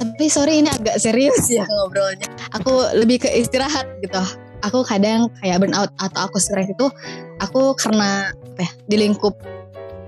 Tapi 0.00 0.32
sorry 0.32 0.64
ini 0.64 0.72
agak 0.72 0.96
serius 0.96 1.44
ya 1.48 1.68
ngobrolnya. 1.68 2.24
Aku 2.56 2.88
lebih 2.96 3.24
ke 3.24 3.30
istirahat 3.36 3.84
gitu. 4.00 4.16
Aku 4.64 4.80
kadang 4.82 5.28
kayak 5.44 5.60
burnout 5.60 5.92
atau 6.00 6.26
aku 6.26 6.40
stres 6.40 6.66
itu, 6.66 6.88
aku 7.44 7.76
karena 7.76 8.32
apa 8.32 8.64
ya, 8.64 8.70
di 8.88 8.96
lingkup 8.96 9.36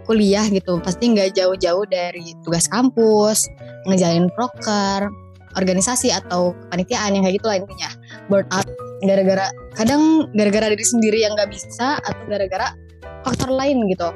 kuliah 0.09 0.49
gitu, 0.49 0.81
pasti 0.81 1.13
nggak 1.13 1.37
jauh-jauh 1.37 1.85
dari 1.85 2.33
tugas 2.41 2.65
kampus, 2.73 3.45
ngejalin 3.85 4.33
proker, 4.33 5.13
organisasi 5.55 6.09
atau 6.09 6.57
kepanitiaan 6.67 7.13
yang 7.13 7.23
kayak 7.29 7.37
gitu 7.41 7.47
lah 7.49 7.57
intinya 7.61 7.91
burnout 8.29 8.69
gara-gara 9.03 9.47
kadang 9.79 10.27
gara-gara 10.35 10.75
diri 10.75 10.87
sendiri 10.87 11.19
yang 11.23 11.39
nggak 11.39 11.51
bisa 11.55 12.03
atau 12.03 12.23
gara-gara 12.27 12.75
faktor 13.23 13.51
lain 13.55 13.87
gitu. 13.91 14.11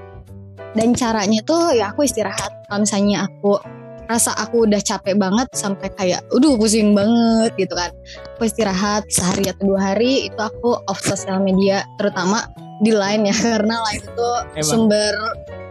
Dan 0.72 0.96
caranya 0.96 1.44
tuh 1.44 1.76
ya 1.76 1.92
aku 1.92 2.08
istirahat. 2.08 2.64
Kalau 2.66 2.80
misalnya 2.80 3.28
aku 3.28 3.60
rasa 4.08 4.34
aku 4.40 4.66
udah 4.66 4.80
capek 4.80 5.14
banget 5.20 5.48
sampai 5.52 5.88
kayak 5.94 6.24
udah 6.32 6.56
pusing 6.56 6.96
banget 6.96 7.52
gitu 7.60 7.76
kan. 7.76 7.92
Aku 8.36 8.48
istirahat 8.48 9.04
sehari 9.12 9.52
atau 9.52 9.68
dua 9.68 9.92
hari 9.92 10.32
itu 10.32 10.40
aku 10.40 10.80
off 10.88 11.00
sosial 11.04 11.44
media 11.44 11.84
terutama 12.00 12.48
di 12.80 12.90
line 12.90 13.28
ya. 13.28 13.36
Karena 13.60 13.84
line 13.84 14.00
itu 14.00 14.28
Emang. 14.56 14.64
sumber 14.64 15.14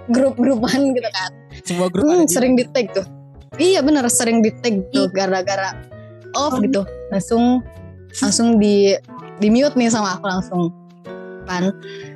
grup-grupan 0.10 0.96
gitu 0.98 1.10
kan. 1.12 1.32
Semua 1.62 1.88
grup 1.92 2.08
Hmm, 2.08 2.26
sering 2.26 2.58
di 2.58 2.66
tag 2.72 2.90
tuh. 2.96 3.06
Iya 3.60 3.84
bener 3.84 4.08
sering 4.08 4.42
di 4.42 4.50
tag 4.64 4.90
tuh 4.90 5.12
gara-gara 5.12 5.76
off 6.34 6.58
gitu. 6.64 6.88
Langsung 7.12 7.62
langsung 8.18 8.58
di 8.58 8.96
di 9.38 9.48
mute 9.52 9.78
nih 9.78 9.92
sama 9.92 10.18
aku 10.18 10.26
langsung. 10.26 10.62
Kan. 11.46 11.76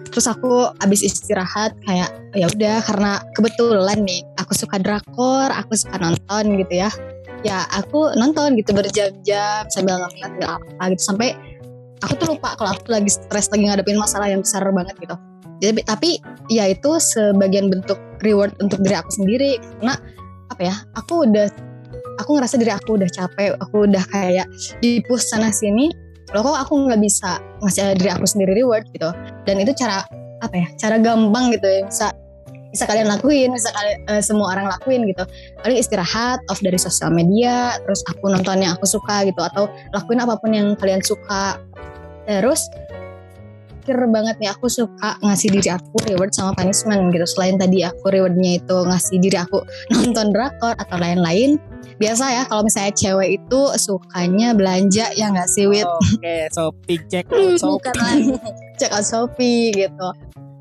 Terus 0.09 0.31
aku 0.31 0.71
abis 0.79 1.03
istirahat 1.03 1.75
kayak 1.83 2.09
ya 2.33 2.47
udah 2.47 2.79
karena 2.87 3.11
kebetulan 3.35 3.99
nih 4.07 4.23
aku 4.39 4.55
suka 4.55 4.79
drakor 4.79 5.51
aku 5.51 5.75
suka 5.75 5.99
nonton 5.99 6.55
gitu 6.63 6.73
ya. 6.87 6.89
Ya 7.45 7.67
aku 7.77 8.15
nonton 8.17 8.57
gitu 8.57 8.73
berjam-jam 8.73 9.67
sambil 9.69 10.01
ngeliat 10.01 10.57
apa 10.57 10.83
gitu. 10.95 11.03
Sampai 11.03 11.35
aku 12.01 12.13
tuh 12.17 12.27
lupa 12.33 12.55
kalau 12.55 12.73
aku 12.73 12.89
lagi 12.89 13.11
stres 13.11 13.51
lagi 13.51 13.67
ngadepin 13.67 13.99
masalah 13.99 14.31
yang 14.31 14.41
besar 14.41 14.65
banget 14.71 14.95
gitu 14.97 15.15
jadi 15.65 15.81
tapi 15.81 16.21
ya 16.53 16.69
itu 16.69 17.01
sebagian 17.01 17.73
bentuk 17.73 17.97
reward 18.21 18.53
untuk 18.61 18.81
diri 18.85 18.95
aku 18.97 19.09
sendiri. 19.09 19.57
Karena 19.81 19.97
apa 20.53 20.61
ya 20.61 20.75
aku 20.93 21.25
udah 21.25 21.49
aku 22.21 22.29
ngerasa 22.37 22.55
diri 22.61 22.71
aku 22.71 23.01
udah 23.01 23.09
capek 23.09 23.57
aku 23.59 23.89
udah 23.89 24.03
kayak 24.13 24.47
di 24.79 25.01
push 25.09 25.25
sana 25.25 25.49
sini 25.51 25.91
loh 26.33 26.41
kok 26.41 26.57
aku 26.57 26.89
nggak 26.89 27.01
bisa 27.01 27.37
ngasih 27.61 27.95
diri 27.97 28.09
aku 28.13 28.25
sendiri 28.29 28.53
reward 28.61 28.85
gitu. 28.93 29.09
Dan 29.45 29.61
itu 29.61 29.73
cara 29.73 30.05
apa 30.43 30.55
ya 30.55 30.67
cara 30.77 31.01
gampang 31.01 31.49
gitu 31.55 31.65
ya 31.65 31.81
bisa 31.87 32.07
bisa 32.75 32.83
kalian 32.91 33.07
lakuin 33.07 33.55
bisa 33.55 33.71
kalian 33.71 33.97
eh, 34.11 34.21
semua 34.21 34.51
orang 34.51 34.67
lakuin 34.67 35.07
gitu. 35.07 35.23
Paling 35.63 35.79
istirahat 35.79 36.43
off 36.51 36.59
dari 36.61 36.77
sosial 36.77 37.09
media 37.09 37.77
terus 37.81 38.03
aku 38.09 38.29
nonton 38.29 38.61
yang 38.61 38.75
aku 38.75 38.85
suka 38.85 39.23
gitu 39.25 39.41
atau 39.41 39.71
lakuin 39.95 40.21
apa 40.21 40.35
pun 40.37 40.51
yang 40.51 40.73
kalian 40.75 40.99
suka. 41.01 41.61
Terus 42.25 42.67
pikir 43.85 44.01
banget 44.09 44.41
nih 44.41 44.49
aku 44.49 44.65
suka 44.65 45.13
ngasih 45.21 45.53
diri 45.53 45.69
aku 45.69 45.93
reward 46.09 46.33
sama 46.33 46.57
punishment 46.57 47.13
gitu 47.13 47.21
selain 47.29 47.61
tadi 47.61 47.85
aku 47.85 48.09
rewardnya 48.09 48.57
itu 48.57 48.73
ngasih 48.81 49.21
diri 49.21 49.37
aku 49.37 49.61
nonton 49.93 50.33
drakor 50.33 50.73
atau 50.73 50.97
lain-lain 50.97 51.61
biasa 52.01 52.25
ya 52.27 52.43
kalau 52.49 52.65
misalnya 52.65 52.97
cewek 52.97 53.37
itu 53.37 53.61
sukanya 53.77 54.57
belanja 54.57 55.05
ya 55.13 55.29
nggak 55.29 55.45
sih 55.45 55.69
Wit 55.69 55.85
Oke, 55.85 56.49
Shopee 56.49 56.97
cek 57.05 57.29
out 57.29 57.61
Bukan 57.61 57.93
Shopee. 57.93 58.01
lagi. 58.01 58.33
check 58.75 58.89
out 58.89 59.05
Shopee 59.05 59.69
gitu 59.69 60.09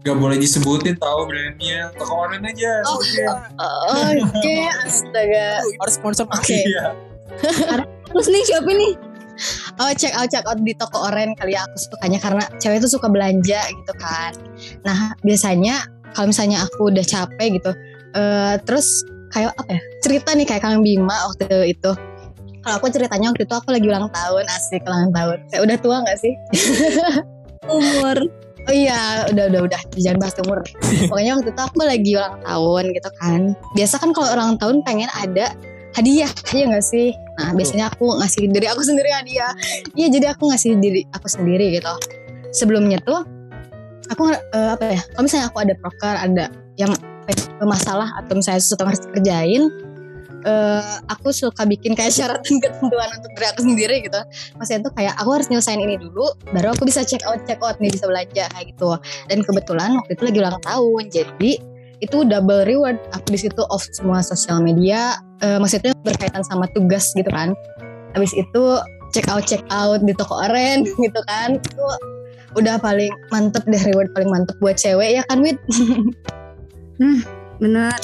Gak 0.04 0.20
boleh 0.20 0.36
disebutin 0.36 1.00
tahu 1.00 1.24
brandnya. 1.24 1.88
Toko 1.96 2.28
online 2.28 2.52
aja. 2.52 2.84
Oh, 2.84 3.00
oke 4.20 4.54
astaga 4.84 5.64
Harus 5.80 5.96
sponsor 5.96 6.28
oke 6.28 6.44
Iya. 6.44 6.92
Terus 8.04 8.28
nih 8.28 8.42
siapa 8.44 8.68
nih? 8.68 8.92
Oh 9.80 9.92
check 9.94 10.14
out 10.14 10.28
check 10.30 10.44
out 10.46 10.58
di 10.60 10.72
toko 10.74 11.10
oren 11.10 11.34
kali 11.34 11.54
ya 11.54 11.66
aku 11.66 11.76
sukanya 11.76 12.18
karena 12.22 12.44
cewek 12.58 12.78
itu 12.82 12.88
suka 12.90 13.06
belanja 13.10 13.60
gitu 13.68 13.92
kan 13.98 14.32
nah 14.86 15.12
biasanya 15.22 15.86
kalau 16.14 16.30
misalnya 16.30 16.62
aku 16.62 16.90
udah 16.90 17.04
capek 17.04 17.58
gitu 17.58 17.70
eh 18.14 18.54
terus 18.62 19.02
kayak 19.34 19.50
apa 19.58 19.78
ya 19.78 19.80
cerita 20.00 20.30
nih 20.32 20.46
kayak 20.46 20.62
Kang 20.62 20.82
Bima 20.82 21.26
waktu 21.26 21.74
itu 21.74 21.90
kalau 22.62 22.74
aku 22.80 22.88
ceritanya 22.88 23.34
waktu 23.34 23.44
itu 23.44 23.54
aku 23.54 23.68
lagi 23.74 23.86
ulang 23.90 24.08
tahun 24.08 24.44
asik 24.46 24.82
ulang 24.86 25.10
tahun 25.10 25.38
saya 25.50 25.60
udah 25.66 25.76
tua 25.82 25.96
nggak 26.06 26.18
sih 26.22 26.34
Umur. 27.68 28.18
Oh 28.64 28.72
iya, 28.72 29.28
udah 29.28 29.44
udah 29.52 29.60
udah 29.68 29.80
jangan 30.00 30.24
bahas 30.24 30.36
umur. 30.40 30.64
Pokoknya 31.08 31.36
waktu 31.36 31.52
itu 31.52 31.62
aku 31.68 31.78
lagi 31.84 32.10
ulang 32.16 32.36
tahun 32.40 32.84
gitu 32.96 33.10
kan. 33.20 33.40
Biasa 33.76 33.94
kan 34.00 34.10
kalau 34.16 34.28
ulang 34.32 34.56
tahun 34.56 34.80
pengen 34.88 35.12
ada 35.12 35.52
hadiah, 35.94 36.30
iya 36.52 36.64
gak 36.68 36.84
sih? 36.84 37.14
Nah 37.38 37.50
biasanya 37.54 37.90
aku 37.90 38.18
ngasih 38.20 38.50
diri 38.50 38.66
aku 38.70 38.82
sendiri 38.88 39.10
hadiah. 39.10 39.52
Iya 39.94 40.06
jadi 40.10 40.26
aku 40.34 40.50
ngasih 40.50 40.78
diri 40.78 41.02
aku 41.14 41.26
sendiri 41.30 41.78
gitu. 41.78 41.94
Sebelumnya 42.54 42.98
tuh 43.02 43.22
aku 44.10 44.34
eh, 44.34 44.70
apa 44.74 44.84
ya? 44.94 45.00
Kalau 45.14 45.24
misalnya 45.24 45.46
aku 45.50 45.58
ada 45.62 45.74
proker, 45.78 46.14
ada 46.18 46.44
yang 46.76 46.92
ya, 47.30 47.34
masalah 47.64 48.10
atau 48.20 48.36
misalnya 48.36 48.60
sesuatu 48.60 48.84
yang 48.84 48.90
harus 48.90 49.02
dikerjain, 49.06 49.62
eh, 50.44 50.94
aku 51.08 51.32
suka 51.32 51.62
bikin 51.64 51.96
kayak 51.96 52.12
syarat 52.12 52.42
dan 52.44 52.58
ketentuan 52.64 53.08
untuk 53.14 53.30
diri 53.34 53.46
aku 53.48 53.60
sendiri 53.64 53.96
gitu. 54.04 54.20
Maksudnya 54.60 54.80
tuh 54.86 54.92
kayak 54.94 55.14
aku 55.18 55.30
harus 55.34 55.46
nyelesain 55.48 55.80
ini 55.80 55.96
dulu, 55.98 56.26
baru 56.52 56.76
aku 56.76 56.86
bisa 56.86 57.02
check 57.02 57.24
out 57.24 57.40
check 57.48 57.58
out 57.64 57.78
nih 57.80 57.90
bisa 57.90 58.06
belanja 58.06 58.44
kayak 58.52 58.66
gitu. 58.74 58.94
Dan 59.30 59.42
kebetulan 59.42 59.90
waktu 59.98 60.12
itu 60.14 60.22
lagi 60.26 60.38
ulang 60.42 60.58
tahun, 60.62 61.02
jadi 61.10 61.52
itu 62.04 62.22
double 62.28 62.68
reward. 62.68 63.00
Aku 63.16 63.34
di 63.34 63.40
situ 63.40 63.62
off 63.72 63.84
semua 63.96 64.20
sosial 64.20 64.60
media, 64.60 65.16
eh, 65.40 65.56
maksudnya 65.56 65.96
berkaitan 66.04 66.44
sama 66.44 66.68
tugas 66.72 67.10
gitu 67.16 67.28
kan. 67.32 67.56
Habis 68.12 68.32
itu 68.36 68.62
check 69.10 69.26
out 69.30 69.44
check 69.48 69.62
out 69.72 70.02
di 70.04 70.12
toko 70.14 70.38
oren 70.38 70.84
gitu 71.04 71.20
kan. 71.26 71.58
Itu 71.58 71.84
udah 72.54 72.78
paling 72.78 73.10
mantep 73.34 73.66
deh 73.66 73.82
reward 73.90 74.14
paling 74.14 74.30
mantep 74.30 74.54
buat 74.62 74.78
cewek 74.78 75.18
ya 75.18 75.22
kan 75.26 75.42
Wid? 75.42 75.58
Bener. 77.62 77.98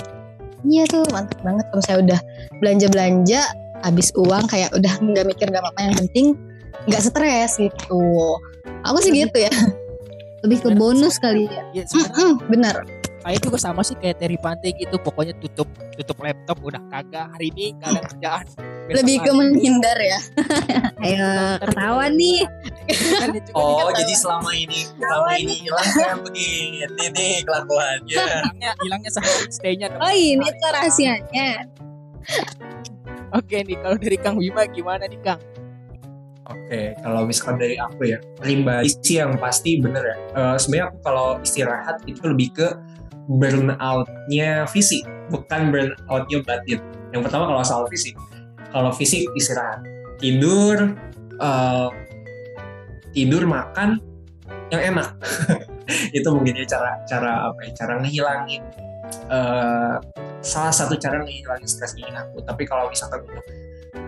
Iya 0.61 0.85
tuh 0.91 1.07
mantep 1.15 1.41
banget 1.41 1.65
kalau 1.73 1.83
saya 1.83 1.97
udah 2.05 2.21
belanja-belanja 2.61 3.41
habis 3.81 4.13
uang 4.13 4.45
kayak 4.51 4.69
udah 4.77 4.93
nggak 5.01 5.25
mikir 5.25 5.49
nggak 5.49 5.65
apa-apa 5.65 5.81
yang 5.89 5.97
penting 5.97 6.27
nggak 6.89 7.03
stres 7.03 7.57
gitu. 7.57 8.37
Aku 8.85 8.99
sih 9.01 9.13
gitu 9.13 9.39
ya. 9.41 9.53
Lebih 10.45 10.59
ke 10.65 10.69
bonus 10.73 11.21
kali 11.21 11.49
ya. 11.49 11.63
Iya, 11.77 11.85
sebenarnya 11.89 12.13
Mm-mm, 12.17 12.33
bener. 12.49 12.77
Saya 13.21 13.37
juga 13.37 13.59
sama 13.61 13.85
sih 13.85 13.97
kayak 14.01 14.17
Terry 14.21 14.41
Pantai 14.41 14.73
gitu. 14.77 14.97
Pokoknya 14.97 15.37
tutup 15.37 15.69
tutup 15.97 16.17
laptop 16.25 16.57
udah 16.65 16.81
kagak 16.89 17.29
hari 17.37 17.53
ini 17.53 17.77
gak 17.77 17.93
ada 17.93 18.03
kerjaan. 18.09 18.47
Besok 18.89 18.97
Lebih 19.05 19.17
ke 19.23 19.31
menghindar 19.37 19.99
ya. 20.01 20.21
Ayo 21.05 21.29
ketahuan 21.63 22.13
nih. 22.17 22.43
Kan 23.21 23.29
Oh, 23.55 23.93
jadi 23.95 24.15
selama 24.17 24.51
ini 24.57 24.89
selama 24.99 25.31
ini 25.39 25.55
hilang 25.63 26.21
begini 26.27 26.89
nih 27.15 27.45
kelakuannya. 27.47 28.17
hilangnya 28.19 28.71
hilangnya 28.83 29.11
sehari 29.13 29.47
stay-nya. 29.53 29.87
Oh 30.01 30.11
ini 30.11 30.47
tuh 30.59 30.71
rahasianya. 30.75 31.71
Oke 33.31 33.63
nih 33.63 33.79
kalau 33.79 33.97
dari 34.01 34.19
Kang 34.19 34.37
Bima 34.41 34.67
gimana 34.67 35.07
nih 35.07 35.21
Kang? 35.23 35.41
Oke, 36.51 36.99
kalau 36.99 37.31
misalkan 37.31 37.63
dari 37.63 37.79
aku 37.79 38.11
ya, 38.11 38.19
pribadi 38.43 38.91
sih 39.07 39.23
yang 39.23 39.39
pasti 39.39 39.79
bener 39.79 40.03
ya. 40.03 40.17
Eh, 40.35 40.57
Sebenarnya 40.59 40.91
aku 40.91 40.99
kalau 41.07 41.29
istirahat 41.47 42.03
itu 42.11 42.19
lebih 42.27 42.51
ke 42.51 42.69
burnout-nya 43.31 44.67
fisik, 44.67 45.07
bukan 45.31 45.71
burnout-nya 45.71 46.39
batin. 46.43 46.83
Yang 47.15 47.23
pertama 47.31 47.47
kalau 47.47 47.63
soal 47.63 47.85
fisik, 47.87 48.19
kalau 48.75 48.91
fisik 48.91 49.27
istirahat, 49.39 49.87
tidur, 50.19 50.99
eh, 51.39 51.89
tidur 53.15 53.47
makan 53.47 54.03
yang 54.75 54.95
enak. 54.95 55.15
itu 56.17 56.29
mungkin 56.31 56.55
ya 56.55 56.67
cara 56.67 56.91
cara 57.07 57.51
apa 57.51 57.59
ya, 57.67 57.71
cara 57.75 57.93
ngehilangin 57.99 58.63
eh, 59.11 59.97
salah 60.43 60.75
satu 60.75 60.99
cara 60.99 61.23
ngehilangin 61.23 61.69
stresnya 61.71 62.11
aku. 62.15 62.43
Tapi 62.43 62.67
kalau 62.67 62.91
misalkan 62.91 63.23
untuk 63.27 63.47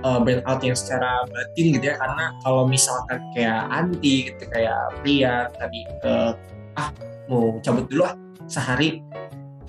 uh, 0.03 0.19
burnout 0.23 0.61
yang 0.63 0.77
secara 0.77 1.23
batin 1.31 1.79
gitu 1.79 1.85
ya 1.91 1.97
karena 1.99 2.35
kalau 2.43 2.67
misalkan 2.67 3.19
kayak 3.35 3.67
anti 3.71 4.31
gitu 4.31 4.45
kayak 4.51 4.79
pria 5.01 5.49
tadi 5.57 5.81
uh, 6.07 6.35
ah 6.79 6.89
mau 7.31 7.59
cabut 7.63 7.87
dulu 7.87 8.03
ah 8.07 8.15
sehari 8.47 9.03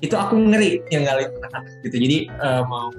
itu 0.03 0.15
aku 0.19 0.35
ngeri 0.35 0.83
yang 0.91 1.07
ngalih 1.07 1.31
anak-anak 1.39 1.71
gitu. 1.87 1.95
Jadi 1.95 2.17
uh, 2.43 2.63
mau 2.67 2.91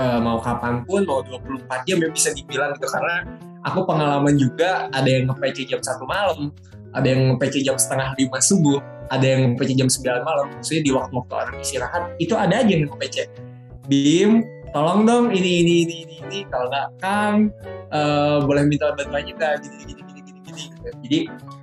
uh, 0.00 0.18
mau 0.20 0.38
kapan 0.40 0.80
pun 0.88 1.04
mau 1.04 1.20
24 1.20 1.68
jam 1.84 1.96
ya 2.00 2.08
bisa 2.08 2.32
dibilang 2.32 2.72
gitu. 2.80 2.88
Karena 2.88 3.28
aku 3.68 3.84
pengalaman 3.84 4.34
juga 4.40 4.88
ada 4.90 5.06
yang 5.06 5.28
nge-PC 5.28 5.68
jam 5.68 5.80
satu 5.84 6.08
malam 6.08 6.50
ada 6.92 7.06
yang 7.08 7.34
nge-PC 7.34 7.64
jam 7.64 7.76
setengah 7.76 8.12
lima 8.16 8.38
subuh 8.40 8.80
ada 9.12 9.24
yang 9.24 9.52
nge-PC 9.52 9.70
jam 9.76 9.88
9 9.92 10.24
malam. 10.24 10.46
Maksudnya 10.56 10.82
di 10.84 10.92
waktu-waktu 10.92 11.32
orang 11.36 11.56
istirahat 11.60 12.02
itu 12.16 12.32
ada 12.32 12.54
aja 12.64 12.70
yang 12.72 12.88
nge-PC 12.88 13.16
Bim 13.90 14.40
tolong 14.72 15.04
dong 15.04 15.26
ini 15.36 15.60
ini 15.60 15.74
ini 15.84 15.94
ini, 16.08 16.16
ini. 16.24 16.38
kalau 16.48 16.70
nggak 16.72 16.86
Kang 17.02 17.52
eh, 17.92 18.38
boleh 18.40 18.64
minta 18.64 18.88
bantuannya 18.96 19.36
nggak 19.36 19.52
gini 19.60 19.74
gini 19.84 19.92
gini 20.00 20.20
gini 20.24 20.40
gini. 20.48 20.64
Jadi 21.04 21.18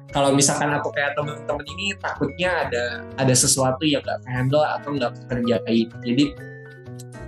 kalau 0.10 0.34
misalkan 0.34 0.74
aku 0.74 0.90
kayak 0.90 1.14
temen-temen 1.14 1.66
ini 1.78 1.94
takutnya 2.02 2.66
ada 2.66 2.84
ada 3.18 3.34
sesuatu 3.34 3.86
yang 3.86 4.02
nggak 4.02 4.26
handle 4.26 4.66
atau 4.66 4.90
nggak 4.96 5.12
kerjain 5.30 5.90
jadi 6.02 6.26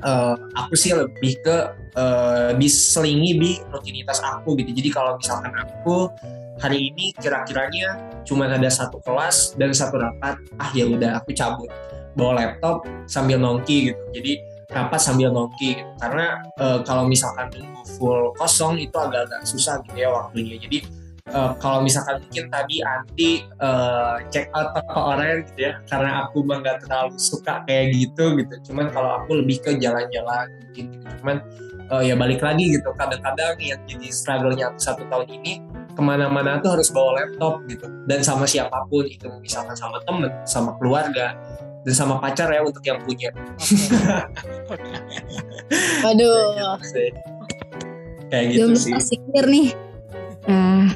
eh, 0.02 0.36
aku 0.58 0.74
sih 0.74 0.92
lebih 0.94 1.40
ke 1.42 1.58
eh, 1.96 2.50
diselingi 2.58 3.32
di 3.38 3.52
rutinitas 3.70 4.20
aku 4.22 4.58
gitu. 4.60 4.72
Jadi 4.74 4.90
kalau 4.90 5.18
misalkan 5.18 5.54
aku 5.56 6.10
hari 6.62 6.94
ini 6.94 7.14
kira-kiranya 7.18 7.98
cuma 8.26 8.46
ada 8.46 8.70
satu 8.70 9.02
kelas 9.02 9.58
dan 9.58 9.74
satu 9.74 9.98
rapat 9.98 10.38
ah 10.62 10.70
ya 10.74 10.86
udah 10.90 11.22
aku 11.22 11.34
cabut. 11.34 11.70
Bawa 12.12 12.44
laptop 12.44 12.84
sambil 13.08 13.40
nongki 13.40 13.94
gitu. 13.94 14.02
Jadi 14.12 14.34
rapat 14.68 15.00
sambil 15.00 15.32
nongki 15.32 15.80
gitu. 15.80 15.92
Karena 16.02 16.42
eh, 16.60 16.80
kalau 16.84 17.06
misalkan 17.08 17.50
full 17.98 18.34
kosong 18.38 18.82
itu 18.82 18.96
agak-agak 18.98 19.46
susah 19.46 19.80
gitu 19.86 19.98
ya 20.02 20.10
waktunya. 20.12 20.58
Jadi 20.60 21.01
eh, 21.30 21.52
kalau 21.62 21.80
misalkan 21.86 22.18
mungkin 22.24 22.46
tadi 22.50 22.82
anti 22.82 23.32
eh, 23.46 24.16
check 24.34 24.50
out 24.58 24.74
toko 24.74 25.14
orang 25.14 25.46
gitu 25.46 25.70
ya 25.70 25.74
karena 25.86 26.26
aku 26.26 26.42
mah 26.42 26.62
nggak 26.66 26.86
terlalu 26.86 27.16
suka 27.22 27.62
kayak 27.70 27.94
gitu 27.94 28.38
gitu 28.42 28.72
cuman 28.72 28.90
kalau 28.90 29.22
aku 29.22 29.42
lebih 29.42 29.62
ke 29.62 29.78
jalan-jalan 29.78 30.48
mungkin 30.66 30.84
gitu 30.98 31.06
cuman 31.22 31.38
eh, 31.92 32.04
ya 32.10 32.16
balik 32.18 32.42
lagi 32.42 32.66
gitu 32.74 32.90
kadang-kadang 32.98 33.56
yang 33.62 33.80
jadi 33.86 34.08
struggle-nya 34.10 34.74
aku 34.74 34.80
satu 34.82 35.04
tahun 35.10 35.28
ini 35.42 35.54
ke 35.92 36.02
mana-mana 36.02 36.64
tuh 36.64 36.80
harus 36.80 36.88
bawa 36.90 37.20
laptop 37.22 37.62
gitu 37.68 37.86
dan 38.08 38.24
sama 38.24 38.48
siapa 38.48 38.88
pun 38.88 39.06
itu 39.06 39.28
misalkan 39.44 39.76
sama 39.76 40.00
temen 40.08 40.32
sama 40.48 40.74
keluarga 40.80 41.36
dan 41.82 41.94
sama 41.98 42.22
pacar 42.22 42.48
ya 42.54 42.62
untuk 42.62 42.86
yang 42.86 43.02
punya 43.04 43.34
Waduh. 46.02 46.78
Kayak 48.32 48.46
gitu 48.56 48.66
sih. 48.80 48.96
kayak 48.96 49.04
gitu 49.04 49.04
sih 49.04 49.20
nih. 49.44 49.68
Nah, 50.48 50.88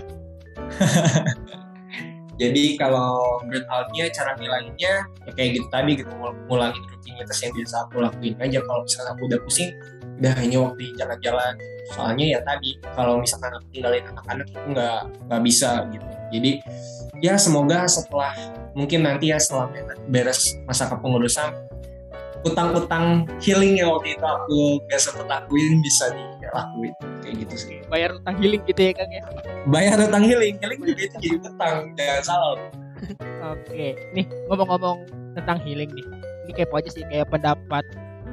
jadi 2.41 2.63
kalau 2.75 3.39
burnoutnya 3.47 4.11
cara 4.11 4.35
ngilanginnya 4.35 4.93
ya 5.07 5.31
kayak 5.33 5.49
gitu 5.59 5.67
tadi 5.71 5.91
gitu 5.95 6.11
ngul- 6.19 6.35
ngulangin 6.51 6.83
rutinitas 6.91 7.39
yang 7.43 7.53
biasa 7.55 7.75
aku 7.88 7.95
lakuin 8.03 8.35
aja. 8.41 8.59
Kalau 8.63 8.81
misalnya 8.83 9.11
aku 9.15 9.23
udah 9.31 9.39
pusing 9.43 9.71
udah 10.15 10.33
hanya 10.39 10.57
waktu 10.63 10.83
jalan-jalan. 10.95 11.53
Soalnya 11.91 12.25
ya 12.38 12.39
tadi 12.43 12.69
kalau 12.95 13.21
misalkan 13.21 13.51
aku 13.55 13.67
tinggalin 13.71 14.03
anak-anak 14.09 14.47
itu 14.49 14.67
nggak 14.73 14.99
nggak 15.29 15.41
bisa 15.43 15.69
gitu. 15.91 16.07
Jadi 16.33 16.51
ya 17.23 17.39
semoga 17.39 17.88
setelah 17.88 18.33
mungkin 18.75 19.07
nanti 19.07 19.31
ya 19.31 19.39
setelah 19.39 19.71
beres 20.11 20.59
masa 20.67 20.91
kepengurusan 20.91 21.55
utang-utang 22.45 23.25
healing 23.41 23.81
yang 23.81 23.89
waktu 23.89 24.13
itu 24.13 24.25
aku 24.25 24.60
gak 24.88 25.01
sempet 25.01 25.25
lakuin 25.25 25.81
bisa 25.81 26.05
dilakuin 26.13 26.93
kayak 27.25 27.36
gitu 27.41 27.55
sih 27.58 27.77
bayar 27.89 28.13
utang 28.13 28.38
healing 28.38 28.62
gitu 28.69 28.81
ya 28.86 28.91
Kang 28.93 29.10
ya. 29.10 29.21
bayar 29.65 29.97
utang 29.97 30.23
healing 30.23 30.55
healing 30.62 30.79
juga 30.86 31.01
itu 31.10 31.15
jadi 31.17 31.38
utang 31.41 31.75
jangan 31.97 32.23
salah 32.23 32.58
Oke, 33.45 33.93
nih 34.15 34.25
ngomong-ngomong 34.49 35.05
tentang 35.38 35.60
healing 35.62 35.91
nih. 35.93 36.05
Ini 36.47 36.51
kepo 36.55 36.79
aja 36.79 36.89
sih 36.89 37.03
kayak 37.05 37.29
pendapat 37.29 37.84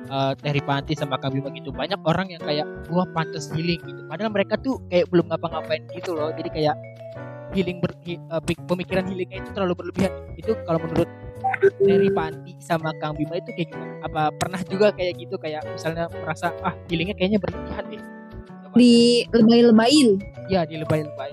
eh, 0.08 0.32
Teh 0.38 0.52
Ripanti 0.54 0.96
sama 0.96 1.18
Kang 1.20 1.34
Bima 1.34 1.52
gitu. 1.52 1.74
Banyak 1.74 2.00
orang 2.06 2.32
yang 2.32 2.40
kayak 2.40 2.64
gua 2.88 3.04
pantas 3.12 3.50
healing 3.52 3.82
gitu. 3.82 4.00
Padahal 4.08 4.30
mereka 4.32 4.56
tuh 4.60 4.78
kayak 4.88 5.10
belum 5.12 5.28
ngapa-ngapain 5.28 5.82
gitu 5.92 6.16
loh. 6.16 6.30
Jadi 6.32 6.48
kayak 6.48 6.76
healing 7.52 7.84
ber, 7.84 7.92
pik- 8.48 8.64
pemikiran 8.64 9.04
healingnya 9.04 9.44
itu 9.44 9.50
terlalu 9.52 9.74
berlebihan. 9.76 10.12
Itu 10.40 10.56
kalau 10.64 10.80
menurut 10.80 11.10
Teh 11.62 11.98
Ripanti 11.98 12.52
sama 12.58 12.90
Kang 12.98 13.14
Bima 13.14 13.38
itu 13.38 13.50
kayak 13.54 13.68
gimana? 13.70 13.94
Apa 14.02 14.22
pernah 14.34 14.60
juga 14.66 14.90
kayak 14.94 15.14
gitu 15.18 15.34
kayak 15.38 15.62
misalnya 15.70 16.10
merasa 16.10 16.50
ah 16.62 16.74
healingnya 16.90 17.14
kayaknya 17.14 17.38
berlebihan 17.42 17.84
deh. 17.90 18.02
Coba. 18.72 18.74
di 18.78 18.94
lebay-lebayin. 19.30 20.08
ya 20.50 20.66
di 20.66 20.76
lebay-lebay. 20.80 21.32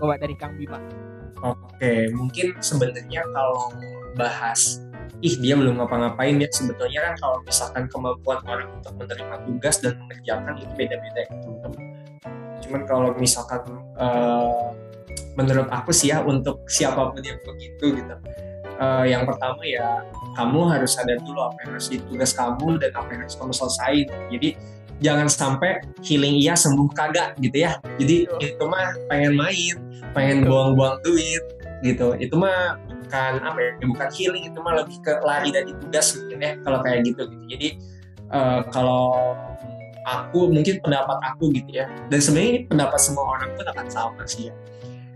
Coba 0.00 0.16
dari 0.18 0.34
Kang 0.34 0.56
Bima. 0.56 0.80
Oke, 1.40 2.12
mungkin 2.12 2.52
sebenarnya 2.60 3.24
kalau 3.32 3.72
bahas 4.12 4.84
ih 5.20 5.36
dia 5.40 5.56
belum 5.56 5.80
ngapa-ngapain 5.80 6.36
ya 6.40 6.48
sebetulnya 6.48 7.12
kan 7.12 7.14
kalau 7.20 7.38
misalkan 7.44 7.84
kemampuan 7.88 8.40
orang 8.48 8.68
untuk 8.76 8.92
menerima 8.96 9.36
tugas 9.44 9.76
dan 9.84 9.96
mengerjakan 10.00 10.54
itu 10.60 10.72
beda-beda 10.76 11.20
ya 11.24 11.32
teman-teman. 11.40 11.82
Cuman 12.60 12.82
kalau 12.88 13.08
misalkan 13.16 13.60
eh, 14.00 14.64
menurut 15.36 15.68
aku 15.72 15.92
sih 15.92 16.12
ya 16.12 16.20
untuk 16.24 16.64
siapa 16.68 17.12
pun 17.12 17.20
yang 17.24 17.40
begitu 17.44 18.00
gitu, 18.00 18.14
eh, 18.80 19.04
yang 19.12 19.28
pertama 19.28 19.60
ya 19.62 20.00
kamu 20.34 20.60
harus 20.72 20.96
sadar 20.96 21.20
dulu 21.20 21.40
apa 21.44 21.56
yang 21.66 21.70
harus 21.76 21.88
tugas 21.92 22.32
kamu 22.32 22.80
dan 22.80 22.90
apa 22.96 23.08
yang 23.12 23.20
harus 23.28 23.36
kamu 23.36 23.52
selesaiin. 23.52 24.08
Jadi 24.32 24.48
jangan 25.00 25.26
sampai 25.28 25.80
healing 26.04 26.40
iya 26.40 26.56
sembuh 26.56 26.88
kagak 26.96 27.36
gitu 27.40 27.56
ya. 27.60 27.76
Jadi 28.00 28.28
itu 28.40 28.64
mah 28.64 28.96
pengen 29.08 29.36
main, 29.36 29.76
pengen 30.16 30.48
buang-buang 30.48 31.00
duit 31.04 31.44
gitu. 31.84 32.16
Itu 32.16 32.34
mah 32.40 32.80
bukan 32.88 33.42
apa 33.42 33.58
ya 33.58 33.70
bukan 33.82 34.08
healing 34.14 34.44
itu 34.54 34.58
mah 34.62 34.74
lebih 34.84 35.02
ke 35.02 35.12
lari 35.26 35.50
dari 35.50 35.74
tugas 35.74 36.14
mungkin 36.14 36.38
ya 36.40 36.52
kalau 36.64 36.78
kayak 36.80 37.00
gitu 37.04 37.22
gitu. 37.28 37.44
Jadi 37.52 37.68
eh, 38.32 38.60
kalau 38.72 39.36
aku 40.06 40.48
mungkin 40.48 40.80
pendapat 40.80 41.18
aku 41.34 41.52
gitu 41.52 41.84
ya. 41.84 41.86
Dan 42.08 42.18
sebenarnya 42.22 42.48
ini 42.48 42.60
pendapat 42.68 43.00
semua 43.00 43.24
orang 43.36 43.50
pun 43.56 43.66
akan 43.66 43.86
sama 43.90 44.22
sih 44.24 44.48
ya. 44.48 44.54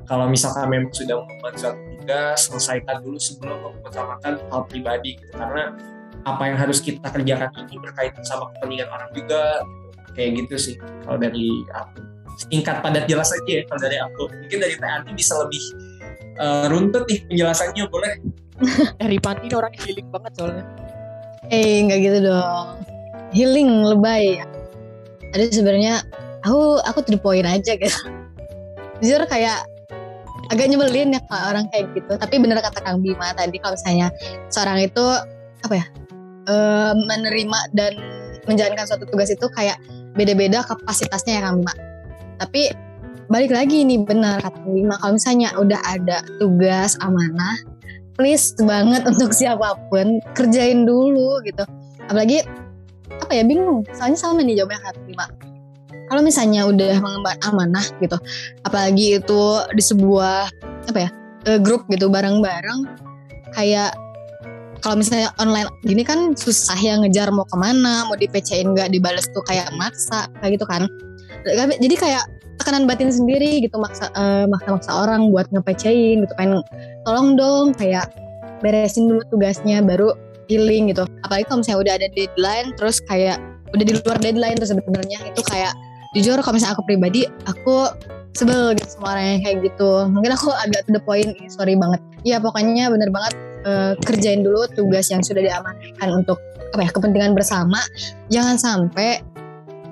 Kalau 0.04 0.28
misalkan 0.28 0.68
memang 0.68 0.92
sudah 0.92 1.16
mengemban 1.16 1.54
suatu 1.56 1.80
selesaikan 2.36 3.00
dulu 3.00 3.16
sebelum 3.16 3.58
mengutamakan 3.60 4.40
hal 4.50 4.62
pribadi 4.68 5.16
gitu 5.18 5.32
karena 5.34 5.72
apa 6.24 6.42
yang 6.48 6.56
harus 6.56 6.80
kita 6.80 7.04
kerjakan 7.08 7.52
ini 7.68 7.76
berkaitan 7.80 8.24
sama 8.24 8.48
kepentingan 8.56 8.88
orang 8.88 9.10
juga 9.12 9.60
gitu. 9.64 10.12
kayak 10.16 10.30
gitu 10.44 10.54
sih 10.56 10.74
kalau 11.04 11.18
dari 11.20 11.48
aku 11.72 12.00
singkat 12.34 12.82
padat 12.82 13.04
jelas 13.06 13.30
aja 13.30 13.50
ya 13.60 13.62
kalau 13.68 13.80
dari 13.80 13.96
aku 14.00 14.22
mungkin 14.26 14.58
dari 14.58 14.74
Teh 14.74 14.90
Anti 14.90 15.12
bisa 15.14 15.34
lebih 15.38 15.62
eh, 16.40 16.66
runtut 16.72 17.04
nih 17.06 17.20
penjelasannya 17.28 17.84
boleh 17.92 18.12
Teh 18.98 19.08
Ripanti 19.10 19.50
ini 19.50 19.54
orangnya 19.54 19.80
healing 19.82 20.08
banget 20.14 20.32
soalnya. 20.38 20.64
Eh 21.50 21.82
nggak 21.84 21.98
gitu 22.00 22.18
dong. 22.30 22.66
Healing 23.34 23.70
lebay. 23.82 24.38
Ada 25.34 25.50
sebenarnya 25.50 26.06
aku 26.46 26.78
aku 26.86 26.98
to 27.02 27.18
the 27.18 27.20
point 27.20 27.46
aja 27.46 27.74
gitu. 27.74 27.98
Jujur 29.02 29.26
kayak 29.26 29.66
agak 30.50 30.66
nyebelin 30.68 31.16
ya 31.16 31.20
kalau 31.28 31.54
orang 31.54 31.66
kayak 31.72 31.92
gitu. 31.96 32.12
Tapi 32.16 32.34
bener 32.40 32.58
kata 32.60 32.80
Kang 32.82 33.00
Bima 33.00 33.32
tadi 33.32 33.56
kalau 33.60 33.76
misalnya 33.78 34.08
seorang 34.50 34.84
itu 34.84 35.04
apa 35.64 35.74
ya 35.74 35.86
eh, 36.50 36.92
menerima 36.96 37.58
dan 37.72 37.92
menjalankan 38.44 38.84
suatu 38.84 39.08
tugas 39.08 39.32
itu 39.32 39.46
kayak 39.52 39.80
beda-beda 40.14 40.60
kapasitasnya 40.64 41.40
ya 41.40 41.42
Kang 41.48 41.62
Bima. 41.62 41.74
Tapi 42.40 42.62
balik 43.28 43.56
lagi 43.56 43.84
nih 43.88 44.04
benar 44.04 44.40
kata 44.44 44.58
Kang 44.60 44.74
Bima 44.74 44.94
kalau 45.00 45.16
misalnya 45.16 45.48
udah 45.56 45.80
ada 45.84 46.20
tugas 46.36 46.96
amanah 47.00 47.56
please 48.14 48.54
banget 48.62 49.02
untuk 49.10 49.32
siapa 49.34 49.76
pun 49.88 50.20
kerjain 50.36 50.84
dulu 50.84 51.40
gitu 51.44 51.64
apalagi 52.06 52.44
apa 53.20 53.32
ya 53.32 53.44
bingung 53.46 53.84
soalnya 53.96 54.18
sama 54.18 54.44
nih 54.44 54.60
jawabnya 54.60 54.80
kata 54.90 55.00
Bima 55.08 55.26
kalau 56.14 56.22
misalnya 56.22 56.62
udah 56.62 57.02
mengemban 57.02 57.34
amanah 57.42 57.82
gitu 57.98 58.14
apalagi 58.62 59.18
itu 59.18 59.42
di 59.74 59.82
sebuah 59.82 60.46
apa 60.86 60.98
ya 61.02 61.10
eh, 61.50 61.58
grup 61.58 61.90
gitu 61.90 62.06
bareng-bareng 62.06 62.86
kayak 63.50 63.98
kalau 64.78 65.00
misalnya 65.00 65.34
online 65.42 65.66
gini 65.82 66.06
kan 66.06 66.38
susah 66.38 66.78
ya 66.78 66.94
ngejar 67.02 67.34
mau 67.34 67.42
ke 67.50 67.56
mana 67.58 68.06
mau 68.06 68.14
di 68.14 68.30
PC-in 68.30 68.78
nggak 68.78 68.94
dibales 68.94 69.26
tuh 69.34 69.42
kayak 69.48 69.72
maksa 69.80 70.30
kayak 70.38 70.60
gitu 70.60 70.68
kan. 70.68 70.86
Jadi 71.80 71.96
kayak 71.96 72.28
tekanan 72.60 72.84
batin 72.84 73.08
sendiri 73.08 73.64
gitu 73.64 73.80
maksa 73.80 74.12
eh, 74.12 74.44
maksa-maksa 74.44 74.92
orang 74.92 75.32
buat 75.32 75.48
nge-PC-in 75.50 76.28
gitu 76.28 76.34
pengen 76.36 76.60
tolong 77.08 77.34
dong 77.34 77.72
kayak 77.74 78.12
beresin 78.60 79.08
dulu 79.08 79.24
tugasnya 79.32 79.80
baru 79.80 80.12
healing 80.52 80.92
gitu. 80.92 81.08
Apalagi 81.24 81.48
kalau 81.48 81.64
misalnya 81.64 81.80
udah 81.80 81.94
ada 81.98 82.08
deadline 82.12 82.68
terus 82.76 83.00
kayak 83.08 83.40
udah 83.72 83.84
di 83.88 83.92
luar 84.04 84.18
deadline 84.22 84.56
tuh 84.60 84.68
sebenarnya 84.68 85.18
itu 85.26 85.42
kayak 85.48 85.72
jujur 86.14 86.38
kalau 86.40 86.54
misalnya 86.54 86.78
aku 86.78 86.86
pribadi 86.86 87.26
aku 87.44 87.90
sebel 88.34 88.74
gitu 88.74 88.98
sama 88.98 89.14
orang 89.14 89.38
yang 89.38 89.40
kayak 89.46 89.56
gitu. 89.70 89.90
Mungkin 90.10 90.30
aku 90.34 90.50
agak 90.50 90.86
to 90.86 90.90
the 90.94 91.02
point 91.02 91.30
sorry 91.50 91.78
banget. 91.78 92.02
Ya 92.26 92.42
pokoknya 92.42 92.90
bener 92.90 93.10
banget 93.14 93.34
eh, 93.66 93.92
kerjain 94.02 94.42
dulu 94.42 94.66
tugas 94.74 95.10
yang 95.10 95.22
sudah 95.22 95.42
diamanahkan 95.42 96.08
untuk 96.10 96.38
apa 96.74 96.82
ya 96.82 96.90
kepentingan 96.90 97.32
bersama. 97.34 97.78
Jangan 98.30 98.58
sampai 98.58 99.22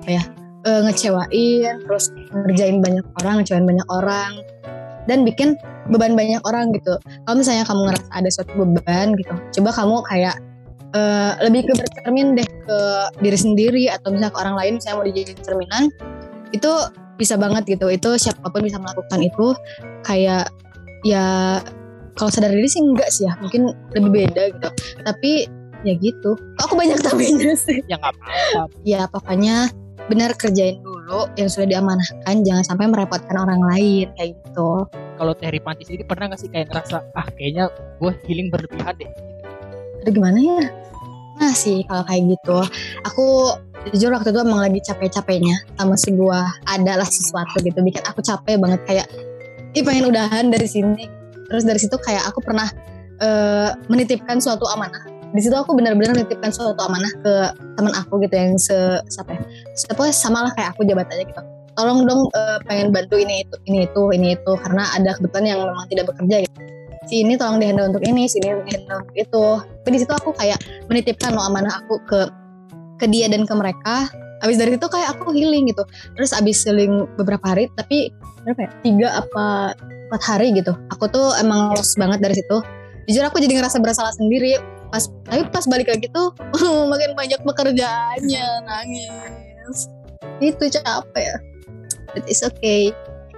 apa 0.03 0.09
ya 0.11 0.23
eh, 0.67 0.81
ngecewain 0.87 1.73
terus 1.87 2.11
ngerjain 2.31 2.83
banyak 2.83 3.05
orang 3.23 3.43
ngecewain 3.43 3.67
banyak 3.67 3.87
orang 3.91 4.31
dan 5.07 5.27
bikin 5.27 5.55
beban 5.91 6.15
banyak 6.15 6.39
orang 6.47 6.71
gitu. 6.75 6.95
Kalau 7.27 7.35
misalnya 7.35 7.63
kamu 7.67 7.91
ngerasa 7.91 8.07
ada 8.11 8.29
suatu 8.31 8.51
beban 8.59 9.15
gitu 9.15 9.33
coba 9.59 9.69
kamu 9.71 9.95
kayak 10.11 10.35
eh, 10.93 11.31
lebih 11.45 11.67
ke 11.69 11.73
bercermin 11.73 12.37
deh 12.37 12.47
ke 12.47 12.79
diri 13.19 13.37
sendiri 13.37 13.83
atau 13.89 14.13
misalnya 14.13 14.33
ke 14.33 14.39
orang 14.39 14.55
lain 14.55 14.73
misalnya 14.77 14.95
mau 15.01 15.05
dijadiin 15.05 15.41
cerminan 15.41 15.83
itu 16.53 16.71
bisa 17.17 17.35
banget 17.37 17.77
gitu. 17.77 17.89
Itu 17.89 18.15
siapa 18.17 18.49
pun 18.49 18.61
bisa 18.65 18.77
melakukan 18.81 19.19
itu. 19.21 19.57
Kayak 20.05 20.49
ya 21.03 21.59
kalau 22.13 22.29
sadar 22.29 22.53
diri 22.53 22.69
sih 22.69 22.81
enggak 22.81 23.09
sih 23.09 23.25
ya. 23.25 23.33
Mungkin 23.41 23.73
lebih 23.97 24.11
beda 24.11 24.43
gitu. 24.53 24.69
Tapi 25.01 25.31
ya 25.83 25.93
gitu. 25.99 26.37
Kok 26.57 26.63
aku 26.71 26.75
banyak 26.77 26.99
tapinya 27.01 27.53
sih? 27.57 27.81
Ya 27.89 27.99
nggak 27.99 28.13
apa-apa. 28.13 28.69
ya 28.85 29.01
pokoknya 29.09 29.69
benar 30.11 30.35
kerjain 30.35 30.83
dulu 30.83 31.29
yang 31.37 31.49
sudah 31.49 31.67
diamanahkan. 31.69 32.35
Jangan 32.43 32.63
sampai 32.63 32.85
merepotkan 32.89 33.37
orang 33.37 33.61
lain 33.61 34.07
kayak 34.17 34.37
gitu. 34.39 34.87
Kalau 35.13 35.33
Teh 35.37 35.53
Ripanti 35.53 35.85
sendiri 35.85 36.09
pernah 36.09 36.33
nggak 36.33 36.41
sih 36.41 36.49
kayak 36.49 36.73
ngerasa 36.73 37.05
ah 37.13 37.27
kayaknya 37.37 37.69
gue 38.01 38.11
healing 38.25 38.49
berlebihan 38.49 38.97
deh. 38.97 39.32
Aduh 40.03 40.11
gimana 40.11 40.35
ya? 40.35 40.67
Nah 41.39 41.53
sih 41.55 41.87
kalau 41.87 42.03
kayak 42.03 42.35
gitu 42.35 42.59
aku 43.07 43.55
jujur 43.95 44.11
waktu 44.11 44.35
itu 44.35 44.39
emang 44.43 44.59
lagi 44.63 44.79
capek-capeknya 44.83 45.55
sama 45.79 45.95
si 45.95 46.11
gua 46.11 46.43
adalah 46.67 47.07
sesuatu 47.07 47.63
gitu 47.63 47.79
bikin 47.79 48.03
aku 48.03 48.19
capek 48.19 48.59
banget 48.59 48.83
kayak 48.83 49.07
ih 49.73 49.83
pengen 49.83 50.11
udahan 50.11 50.51
dari 50.51 50.67
sini. 50.67 51.07
Terus 51.47 51.63
dari 51.63 51.79
situ 51.79 51.95
kayak 51.95 52.27
aku 52.27 52.43
pernah 52.43 52.67
eh, 53.23 53.69
menitipkan 53.87 54.43
suatu 54.43 54.67
amanah. 54.67 55.07
Di 55.33 55.41
situ 55.41 55.55
aku 55.55 55.73
benar-benar 55.73 56.13
menitipkan 56.13 56.53
suatu 56.53 56.77
amanah 56.77 57.09
ke 57.23 57.33
teman 57.79 57.93
aku 57.95 58.21
gitu 58.21 58.35
yang 58.35 58.59
se 58.59 58.99
siapa 59.07 59.39
ya? 59.39 59.41
Siapa 59.73 60.03
sama 60.11 60.45
lah 60.45 60.51
kayak 60.53 60.75
aku 60.77 60.83
jabatannya 60.83 61.25
gitu. 61.31 61.41
Tolong 61.73 62.05
dong 62.05 62.21
eh, 62.35 62.59
pengen 62.69 62.91
bantu 62.91 63.17
ini 63.17 63.47
itu 63.47 63.55
ini 63.71 63.79
itu 63.87 64.01
ini 64.13 64.27
itu 64.35 64.51
karena 64.59 64.83
ada 64.93 65.15
kebetulan 65.17 65.55
yang 65.55 65.59
memang 65.63 65.87
tidak 65.89 66.05
bekerja 66.11 66.45
gitu 66.45 66.62
si 67.07 67.23
ini 67.23 67.35
tolong 67.35 67.59
dihandle 67.59 67.91
untuk 67.91 68.03
ini, 68.05 68.27
si 68.27 68.39
ini 68.39 68.55
dihandle 68.63 69.03
untuk 69.03 69.15
itu. 69.17 69.45
Tapi 69.83 69.89
di 69.91 69.99
situ 69.99 70.13
aku 70.13 70.31
kayak 70.35 70.59
menitipkan 70.87 71.35
loh 71.35 71.43
amanah 71.47 71.83
aku 71.83 71.99
ke 72.07 72.19
ke 73.01 73.05
dia 73.09 73.27
dan 73.27 73.43
ke 73.43 73.53
mereka. 73.55 74.07
Abis 74.43 74.59
dari 74.59 74.75
itu 74.75 74.87
kayak 74.87 75.15
aku 75.15 75.31
healing 75.31 75.71
gitu. 75.71 75.83
Terus 76.19 76.35
abis 76.35 76.67
healing 76.67 77.07
beberapa 77.15 77.43
hari 77.43 77.71
tapi 77.79 78.11
berapa 78.43 78.67
ya? 78.67 78.69
Tiga 78.83 79.07
apa 79.23 79.45
empat 80.11 80.21
hari 80.23 80.51
gitu. 80.55 80.75
Aku 80.91 81.07
tuh 81.07 81.31
emang 81.39 81.71
lost 81.75 81.95
banget 81.95 82.19
dari 82.19 82.35
situ. 82.35 82.57
Jujur 83.07 83.23
aku 83.27 83.39
jadi 83.39 83.59
ngerasa 83.59 83.79
bersalah 83.79 84.11
sendiri. 84.15 84.59
Pas 84.91 85.09
tapi 85.25 85.47
pas 85.49 85.65
balik 85.65 85.89
lagi 85.89 86.07
tuh 86.11 86.35
makin 86.91 87.15
banyak 87.15 87.39
pekerjaannya 87.39 88.47
nangis. 88.67 89.87
Itu 90.43 90.67
capek. 90.67 91.39
But 92.13 92.29
it's 92.29 92.45
okay 92.45 92.93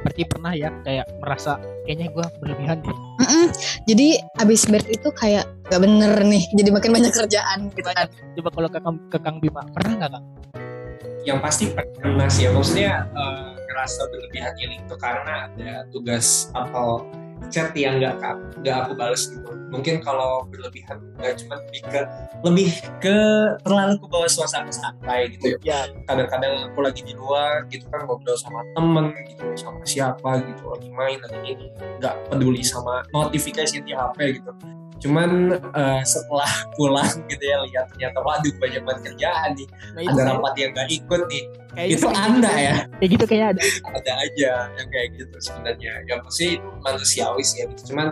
Berarti 0.05 0.21
pernah 0.29 0.53
ya 0.53 0.69
kayak 0.85 1.09
merasa 1.17 1.57
kayaknya 1.89 2.13
gue 2.13 2.25
berlebihan 2.37 2.77
deh. 2.85 2.97
Mm-mm. 3.25 3.45
jadi 3.89 4.21
abis 4.37 4.69
beres 4.69 4.85
itu 4.85 5.09
kayak 5.17 5.49
gak 5.65 5.81
bener 5.81 6.13
nih 6.21 6.45
jadi 6.53 6.69
makin 6.69 6.91
banyak 6.93 7.09
kerjaan 7.09 7.73
gitu 7.73 7.89
kan 7.89 8.05
Coba 8.37 8.49
kalau 8.53 8.69
ke 8.69 8.79
Kang, 8.83 8.97
ke 9.09 9.17
Kang 9.17 9.37
Bima 9.41 9.65
pernah 9.73 9.93
nggak 9.97 10.11
Kang? 10.13 10.25
yang 11.25 11.41
pasti 11.41 11.73
pernah 11.73 12.29
sih 12.29 12.45
ya 12.45 12.53
maksudnya 12.53 13.09
eh, 13.09 13.49
ngerasa 13.65 14.01
berlebihan 14.13 14.53
healing 14.61 14.81
itu 14.85 14.95
karena 15.01 15.49
ada 15.49 15.89
tugas 15.89 16.53
atau 16.53 17.01
chat 17.51 17.71
yang 17.77 17.99
nggak 18.01 18.15
nggak 18.61 18.75
aku 18.85 18.93
balas 18.97 19.29
gitu. 19.31 19.49
Mungkin 19.73 19.99
kalau 19.99 20.45
berlebihan 20.47 21.01
nggak 21.19 21.35
cuma 21.41 21.59
lebih 21.67 21.81
ke 21.89 22.01
lebih 22.45 22.69
ke 23.03 23.17
terlalu 23.65 23.99
ke 23.99 24.07
bawah 24.07 24.29
suasana 24.29 24.71
santai 24.71 25.35
gitu. 25.35 25.57
Ya 25.65 25.89
kadang-kadang 26.07 26.71
aku 26.71 26.79
lagi 26.85 27.01
di 27.03 27.13
luar 27.17 27.67
gitu 27.67 27.83
kan 27.91 28.07
ngobrol 28.07 28.37
sama 28.39 28.63
temen 28.77 29.11
gitu 29.27 29.43
sama 29.57 29.81
siapa 29.83 30.45
gitu 30.47 30.63
lagi 30.69 30.89
main 30.93 31.19
lagi 31.19 31.39
ini. 31.43 31.67
Nggak 31.99 32.15
peduli 32.31 32.61
sama 32.63 33.03
notifikasi 33.11 33.83
di 33.83 33.91
HP 33.91 34.41
gitu 34.41 34.53
cuman 35.03 35.59
eh, 35.59 36.01
setelah 36.07 36.51
pulang 36.77 37.13
gitu 37.27 37.43
ya 37.43 37.57
lihat 37.67 37.85
ternyata 37.93 38.19
waduh 38.23 38.53
banyak 38.57 38.81
banget 38.83 39.01
kerjaan 39.11 39.49
nih. 39.55 39.67
Nah, 39.95 40.01
ada 40.11 40.21
rapat 40.35 40.53
yang 40.55 40.71
nggak 40.71 40.89
ikut 40.91 41.21
nih. 41.27 41.43
Kayak 41.75 41.89
itu 41.91 42.07
anda 42.15 42.53
ya? 42.55 42.75
Kayak 42.99 43.09
gitu 43.11 43.25
kayak 43.27 43.45
ada. 43.55 43.61
ada 43.91 44.11
aja 44.23 44.51
yang 44.79 44.87
kayak 44.87 45.07
gitu 45.19 45.35
sebenarnya. 45.43 45.93
Ya 46.07 46.15
pasti 46.23 46.45
itu 46.55 46.67
manusiawi 46.79 47.43
sih 47.43 47.57
ya 47.63 47.65
gitu. 47.67 47.81
Cuman 47.91 48.07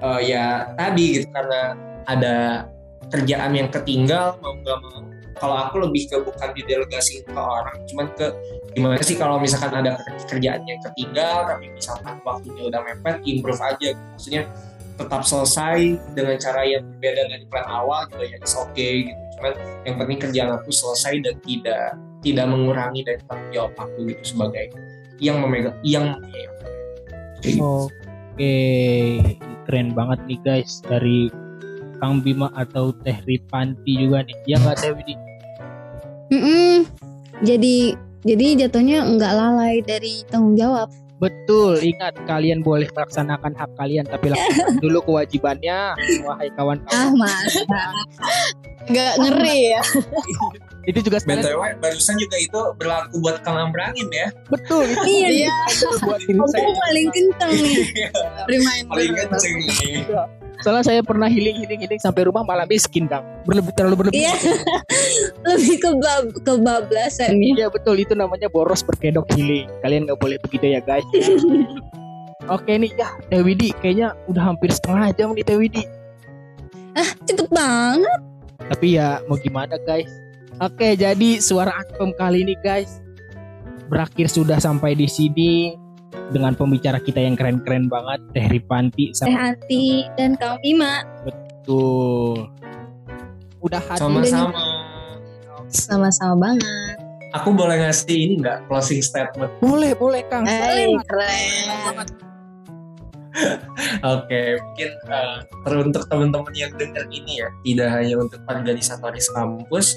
eh, 0.00 0.20
ya 0.24 0.44
tadi 0.76 1.20
gitu 1.20 1.28
karena 1.30 1.76
ada 2.08 2.66
kerjaan 3.12 3.52
yang 3.52 3.68
ketinggal 3.68 4.40
mau 4.40 4.56
nggak 4.56 4.78
mau. 4.80 5.00
Kalau 5.32 5.58
aku 5.58 5.82
lebih 5.82 6.06
ke 6.06 6.16
bukan 6.22 6.54
didelegasi 6.54 7.26
ke 7.26 7.34
orang 7.34 7.74
cuman 7.90 8.06
ke 8.14 8.30
gimana 8.78 9.02
sih 9.02 9.18
kalau 9.18 9.42
misalkan 9.42 9.74
ada 9.74 9.98
kerjaan 10.30 10.62
yang 10.70 10.78
ketinggal 10.86 11.50
tapi 11.50 11.66
misalkan 11.74 12.14
waktunya 12.22 12.62
udah 12.70 12.80
mepet 12.86 13.16
improve 13.26 13.58
aja. 13.58 13.90
Gitu. 13.90 14.02
maksudnya 14.14 14.42
tetap 15.02 15.22
selesai 15.26 15.98
dengan 16.14 16.38
cara 16.38 16.62
yang 16.62 16.86
berbeda 16.96 17.22
dari 17.26 17.44
plan 17.50 17.66
awal 17.66 18.06
gitu 18.14 18.22
ya 18.22 18.36
it's 18.38 18.54
okay 18.54 19.10
gitu 19.10 19.22
cuman 19.38 19.52
yang 19.82 19.96
penting 19.98 20.18
kerjaan 20.22 20.50
aku 20.54 20.70
selesai 20.70 21.14
dan 21.26 21.34
tidak 21.42 21.98
tidak 22.22 22.46
mengurangi 22.46 23.02
dari 23.02 23.20
tanggung 23.26 23.50
jawab 23.50 23.72
aku 23.74 23.98
gitu 24.06 24.22
sebagai 24.22 24.70
yang 25.18 25.42
memegang 25.42 25.74
yang 25.82 26.14
mempunyai 26.14 26.52
gitu. 27.42 27.90
Oke, 28.32 28.56
keren 29.68 29.92
banget 29.92 30.18
nih 30.24 30.38
guys 30.40 30.80
dari 30.86 31.28
Kang 32.00 32.22
Bima 32.24 32.48
atau 32.56 32.94
Teh 33.02 33.18
Ripanti 33.26 33.98
juga 33.98 34.24
nih. 34.24 34.38
Ya 34.48 34.56
nggak 34.62 34.76
Teh 34.80 34.90
Widi? 34.94 35.14
Jadi 37.42 37.98
jadi 38.22 38.46
jatuhnya 38.64 39.04
nggak 39.04 39.32
lalai 39.34 39.82
dari 39.82 40.22
tanggung 40.30 40.54
jawab. 40.56 40.88
Betul, 41.22 41.78
ingat 41.78 42.18
kalian 42.26 42.66
boleh 42.66 42.90
melaksanakan 42.90 43.54
hak 43.54 43.70
kalian 43.78 44.02
tapi 44.02 44.26
lakukan 44.34 44.82
dulu 44.82 44.98
kewajibannya, 45.06 45.94
wahai 46.26 46.50
Ah 46.50 46.54
kawan-kawan. 46.58 47.14
mas. 47.14 47.54
nggak 48.82 49.14
ngeri 49.22 49.78
ya 49.78 49.82
Itu 50.90 50.98
juga 51.06 51.22
sebenarnya 51.22 51.54
BTW 51.54 51.62
barusan 51.78 52.18
juga 52.18 52.34
itu 52.34 52.60
berlaku 52.74 53.22
buat 53.22 53.38
Kang 53.46 53.54
Ambrangin 53.54 54.10
ya. 54.10 54.34
betul 54.50 54.82
itu 54.90 54.98
Iya. 55.06 55.28
iya 55.46 55.54
buat 56.02 56.18
saya. 56.50 56.66
Aku 56.66 56.74
paling 56.82 57.08
kenceng 57.14 57.52
nih. 57.54 57.86
reminder 58.50 58.90
Paling 58.90 59.12
kenceng 59.14 59.54
nih. 59.62 60.02
Soalnya 60.62 60.84
saya 60.86 61.00
pernah 61.02 61.26
healing 61.26 61.58
healing 61.58 61.80
healing 61.82 62.00
sampai 62.00 62.30
rumah 62.30 62.46
malah 62.46 62.66
miskin 62.70 63.10
Kang. 63.10 63.26
Berlebih 63.44 63.74
terlalu 63.74 63.96
berlebih. 64.06 64.22
Iya. 64.22 64.34
Lebih 65.52 65.76
ke 65.82 65.90
bab- 65.98 66.34
kebablasan 66.46 67.34
nih. 67.36 67.58
Iya 67.58 67.66
betul 67.68 67.98
itu 67.98 68.14
namanya 68.14 68.46
boros 68.46 68.86
berkedok 68.86 69.26
healing. 69.34 69.66
Kalian 69.82 70.06
nggak 70.06 70.18
boleh 70.22 70.38
begitu 70.38 70.70
ya 70.70 70.80
guys. 70.82 71.04
Oke 72.54 72.74
nih 72.74 72.90
ya 72.98 73.10
Teh 73.30 73.42
Widi 73.42 73.70
kayaknya 73.78 74.18
udah 74.26 74.54
hampir 74.54 74.70
setengah 74.74 75.14
jam 75.14 75.34
nih 75.34 75.44
Teh 75.46 75.58
Widi. 75.58 75.84
Cepet 77.26 77.46
banget. 77.50 78.20
Tapi 78.58 78.98
ya 78.98 79.22
mau 79.30 79.38
gimana 79.38 79.78
guys. 79.82 80.10
Oke 80.62 80.94
jadi 80.94 81.42
suara 81.42 81.74
Atom 81.74 82.14
kali 82.14 82.46
ini 82.46 82.54
guys 82.62 83.02
berakhir 83.92 84.32
sudah 84.32 84.56
sampai 84.56 84.96
di 84.96 85.04
sini 85.04 85.76
dengan 86.28 86.52
pembicara 86.52 86.96
kita 86.96 87.18
yang 87.18 87.34
keren-keren 87.34 87.86
banget 87.86 88.20
Teh 88.32 88.46
Ripanti 88.48 89.10
Teh 89.10 89.16
sama 89.16 89.52
Ati 89.52 90.08
dan 90.14 90.36
Kang 90.36 90.56
Bima. 90.60 91.04
tuh 91.62 92.48
udah 93.60 93.78
hadir 93.80 94.00
Sama-sama. 94.00 94.62
sama-sama 95.68 96.34
banget 96.50 96.96
Aku 97.32 97.48
boleh 97.50 97.80
ngasih 97.80 98.12
ini 98.18 98.34
nggak 98.38 98.66
closing 98.66 99.00
statement? 99.00 99.48
boleh 99.58 99.94
boleh 99.94 100.20
Kang 100.26 100.44
eh 100.44 100.84
Boleh. 100.84 101.00
keren 101.06 102.06
Oke, 104.04 104.60
mungkin 104.60 104.90
eh, 105.08 105.38
teruntuk 105.64 106.04
teman-teman 106.04 106.52
yang 106.52 106.68
dengar 106.76 107.08
ini 107.08 107.40
ya, 107.40 107.48
tidak 107.64 107.88
hanya 107.90 108.14
untuk 108.20 108.40
organisatoris 108.44 109.32
kampus, 109.32 109.96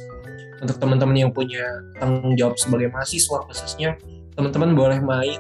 untuk 0.64 0.80
teman-teman 0.80 1.18
yang 1.18 1.32
punya 1.36 1.60
tanggung 2.00 2.32
jawab 2.34 2.56
sebagai 2.56 2.88
mahasiswa 2.88 3.44
khususnya, 3.44 4.00
teman-teman 4.34 4.72
boleh 4.72 5.00
main, 5.04 5.36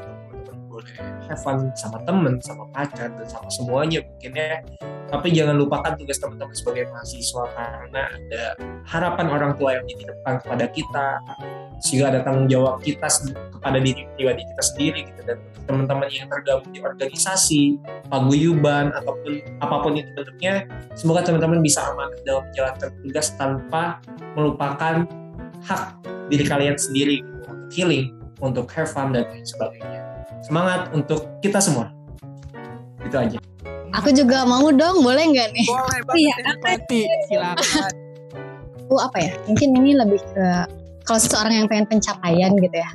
have 1.28 1.41
fun 1.41 1.71
sama 1.78 2.02
temen, 2.04 2.38
sama 2.41 2.69
pacar, 2.71 3.10
dan 3.13 3.28
sama 3.28 3.50
semuanya 3.50 4.04
mungkin 4.06 4.32
ya. 4.36 4.62
Tapi 5.06 5.32
jangan 5.32 5.56
lupakan 5.56 5.93
tugas 5.95 6.17
teman-teman 6.17 6.56
sebagai 6.58 6.89
mahasiswa 6.89 7.43
karena 7.54 8.02
ada 8.10 8.43
harapan 8.89 9.26
orang 9.30 9.52
tua 9.54 9.78
yang 9.78 9.86
dititipkan 9.86 10.41
kepada 10.41 10.65
kita, 10.74 11.08
sehingga 11.86 12.10
ada 12.10 12.19
tanggung 12.26 12.50
jawab 12.50 12.82
kita 12.82 13.06
kepada 13.54 13.78
diri 13.82 14.10
pribadi 14.15 14.41
kita 14.45 14.63
sendiri 14.63 15.00
gitu 15.10 15.21
dan 15.26 15.38
teman-teman 15.65 16.08
yang 16.10 16.30
tergabung 16.30 16.69
di 16.69 16.80
organisasi 16.82 17.82
paguyuban 18.10 18.93
ataupun 18.93 19.41
apa 19.62 19.76
pun 19.82 19.98
itu 19.98 20.10
bentuknya 20.13 20.69
semoga 20.93 21.26
teman-teman 21.26 21.60
bisa 21.62 21.82
aman 21.93 22.10
dalam 22.24 22.45
menjalankan 22.50 22.89
tugas 23.02 23.28
tanpa 23.38 24.02
melupakan 24.38 25.06
hak 25.65 25.84
diri 26.30 26.45
kalian 26.45 26.78
sendiri 26.78 27.26
untuk 27.45 27.58
healing 27.74 28.06
untuk 28.41 28.65
have 28.74 28.89
fun 28.89 29.13
dan 29.13 29.26
lain 29.30 29.45
sebagainya 29.45 29.94
semangat 30.45 30.93
untuk 30.93 31.41
kita 31.41 31.58
semua. 31.58 31.89
Itu 33.01 33.17
aja. 33.17 33.38
Aku 33.97 34.13
juga 34.13 34.45
mau 34.45 34.69
dong 34.69 35.01
boleh 35.01 35.25
nggak 35.34 35.49
nih? 35.55 35.65
Boleh 35.65 35.99
Iya, 36.13 36.36
banget 36.38 36.55
Ripanti 36.62 37.01
silakan. 37.27 37.91
Aku 38.86 38.95
apa 39.01 39.17
ya? 39.17 39.31
Mungkin 39.49 39.69
ini 39.81 39.91
lebih 39.97 40.21
ke 40.21 40.47
kalau 41.05 41.19
seseorang 41.21 41.53
yang 41.58 41.67
pengen 41.69 41.89
pencapaian 41.89 42.53
gitu 42.58 42.77
ya 42.77 42.89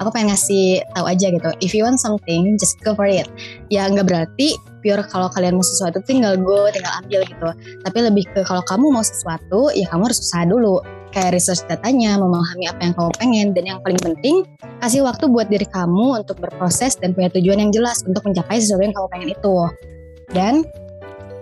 aku 0.00 0.08
pengen 0.12 0.32
ngasih 0.32 0.84
tahu 0.92 1.06
aja 1.08 1.26
gitu. 1.32 1.50
If 1.60 1.72
you 1.72 1.84
want 1.84 2.00
something 2.00 2.56
just 2.60 2.80
go 2.84 2.92
for 2.92 3.08
it. 3.08 3.28
Ya 3.72 3.88
nggak 3.88 4.06
berarti 4.08 4.56
pure 4.84 5.02
kalau 5.08 5.32
kalian 5.32 5.58
mau 5.58 5.64
sesuatu 5.64 5.98
tinggal 6.04 6.36
go 6.38 6.68
tinggal 6.72 6.92
ambil 7.04 7.20
gitu. 7.24 7.48
Tapi 7.84 7.98
lebih 8.04 8.24
ke 8.32 8.44
kalau 8.44 8.62
kamu 8.64 8.92
mau 8.92 9.04
sesuatu 9.04 9.72
ya 9.72 9.88
kamu 9.88 10.12
harus 10.12 10.20
usaha 10.20 10.44
dulu 10.44 10.80
kayak 11.16 11.32
research 11.32 11.64
datanya 11.64 12.20
memahami 12.20 12.68
apa 12.68 12.80
yang 12.84 12.92
kamu 12.92 13.10
pengen 13.16 13.46
dan 13.56 13.64
yang 13.64 13.78
paling 13.80 13.96
penting 14.04 14.44
kasih 14.84 15.00
waktu 15.00 15.24
buat 15.32 15.48
diri 15.48 15.64
kamu 15.64 16.20
untuk 16.20 16.36
berproses 16.36 17.00
dan 17.00 17.16
punya 17.16 17.32
tujuan 17.32 17.56
yang 17.56 17.72
jelas 17.72 18.04
untuk 18.04 18.20
mencapai 18.28 18.60
sesuatu 18.60 18.84
yang 18.84 18.92
kamu 18.92 19.08
pengen 19.08 19.28
itu 19.32 19.56
dan 20.36 20.54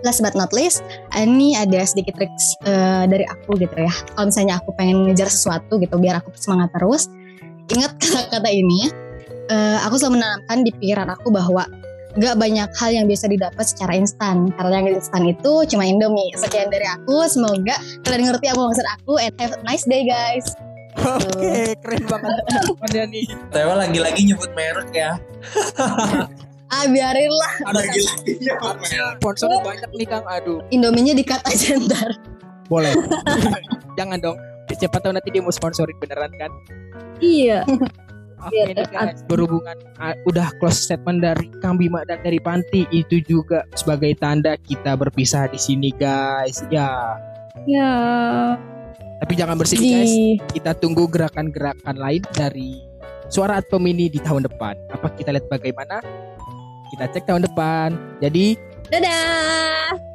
last 0.05 0.21
but 0.21 0.37
not 0.37 0.53
least 0.55 0.85
ini 1.17 1.57
ada 1.57 1.81
sedikit 1.81 2.13
tricks 2.15 2.53
eh, 2.69 3.09
dari 3.09 3.25
aku 3.25 3.57
gitu 3.57 3.73
ya. 3.73 3.89
Kalau 4.13 4.29
misalnya 4.29 4.61
aku 4.61 4.69
pengen 4.77 5.09
ngejar 5.09 5.27
sesuatu 5.33 5.81
gitu 5.81 5.97
biar 5.97 6.21
aku 6.21 6.29
semangat 6.37 6.69
terus, 6.77 7.09
ingat 7.73 7.97
kata-kata 8.01 8.53
ini. 8.53 8.93
eh, 9.45 9.77
aku 9.85 10.01
selalu 10.01 10.21
menanamkan 10.21 10.57
di 10.65 10.71
pikiran 10.73 11.09
aku 11.09 11.29
bahwa 11.29 11.69
gak 12.15 12.35
banyak 12.35 12.69
hal 12.75 12.89
yang 12.91 13.05
bisa 13.05 13.27
didapat 13.27 13.63
secara 13.63 13.93
instan. 13.93 14.47
Karena 14.53 14.79
yang 14.79 14.95
instan 14.95 15.23
itu 15.25 15.67
cuma 15.67 15.83
Indomie. 15.83 16.31
Sekian 16.35 16.67
dari 16.67 16.87
aku. 16.87 17.27
Semoga 17.27 17.75
kalian 18.03 18.27
ngerti 18.27 18.45
apa 18.49 18.61
maksud 18.61 18.85
aku. 18.99 19.13
And 19.19 19.33
have 19.37 19.53
a 19.55 19.61
nice 19.63 19.83
day 19.83 20.03
guys. 20.03 20.47
oke 20.95 21.75
keren 21.83 22.07
banget 22.07 23.03
nih 23.11 23.27
Tewa 23.51 23.75
lagi-lagi 23.75 24.31
nyebut 24.31 24.47
merek 24.55 24.95
ya 24.95 25.19
Ah 26.71 26.87
biarin 26.87 27.27
lah. 27.27 27.53
lagi-lagi 27.75 28.39
nyebut 28.39 28.79
merek 28.79 29.15
sponsornya 29.19 29.59
banyak 29.59 29.91
nih 29.91 30.07
Kang 30.07 30.23
aduh 30.23 30.63
Indominya 30.71 31.11
dikat 31.11 31.43
aja 31.43 31.75
ntar. 31.83 32.15
boleh 32.71 32.95
jangan 33.99 34.23
dong 34.23 34.39
siapa 34.71 35.03
tahu 35.03 35.11
nanti 35.11 35.35
dia 35.35 35.43
mau 35.43 35.51
sponsorin 35.51 35.99
beneran 35.99 36.31
kan 36.39 36.51
Iya. 37.19 37.67
Iya, 38.53 38.63
nih 38.73 38.85
guys, 38.89 39.21
berhubungan 39.25 39.77
ah, 39.97 40.13
udah 40.29 40.53
close 40.61 40.85
statement 40.85 41.25
dari 41.25 41.49
Kang 41.63 41.81
Bima 41.81 42.05
dan 42.05 42.21
dari 42.21 42.37
Panti 42.37 42.85
itu 42.93 43.21
juga 43.25 43.65
sebagai 43.73 44.13
tanda 44.17 44.59
kita 44.65 44.93
berpisah 44.93 45.49
di 45.49 45.57
sini 45.57 45.89
guys. 45.95 46.61
Ya, 46.69 47.17
Ya. 47.63 47.93
Tapi 49.23 49.33
jangan 49.39 49.55
bersedih 49.55 49.91
guys. 49.95 50.13
Kita 50.51 50.75
tunggu 50.75 51.07
gerakan-gerakan 51.07 51.95
lain 51.95 52.21
dari 52.35 52.83
suara 53.31 53.63
Atpem 53.63 53.81
ini 53.89 54.11
di 54.11 54.19
tahun 54.19 54.45
depan. 54.45 54.75
Apa 54.91 55.15
kita 55.15 55.31
lihat 55.33 55.47
bagaimana? 55.47 56.03
Kita 56.93 57.09
cek 57.09 57.25
tahun 57.25 57.47
depan. 57.47 57.95
Jadi 58.19 58.59
dadah. 58.91 60.14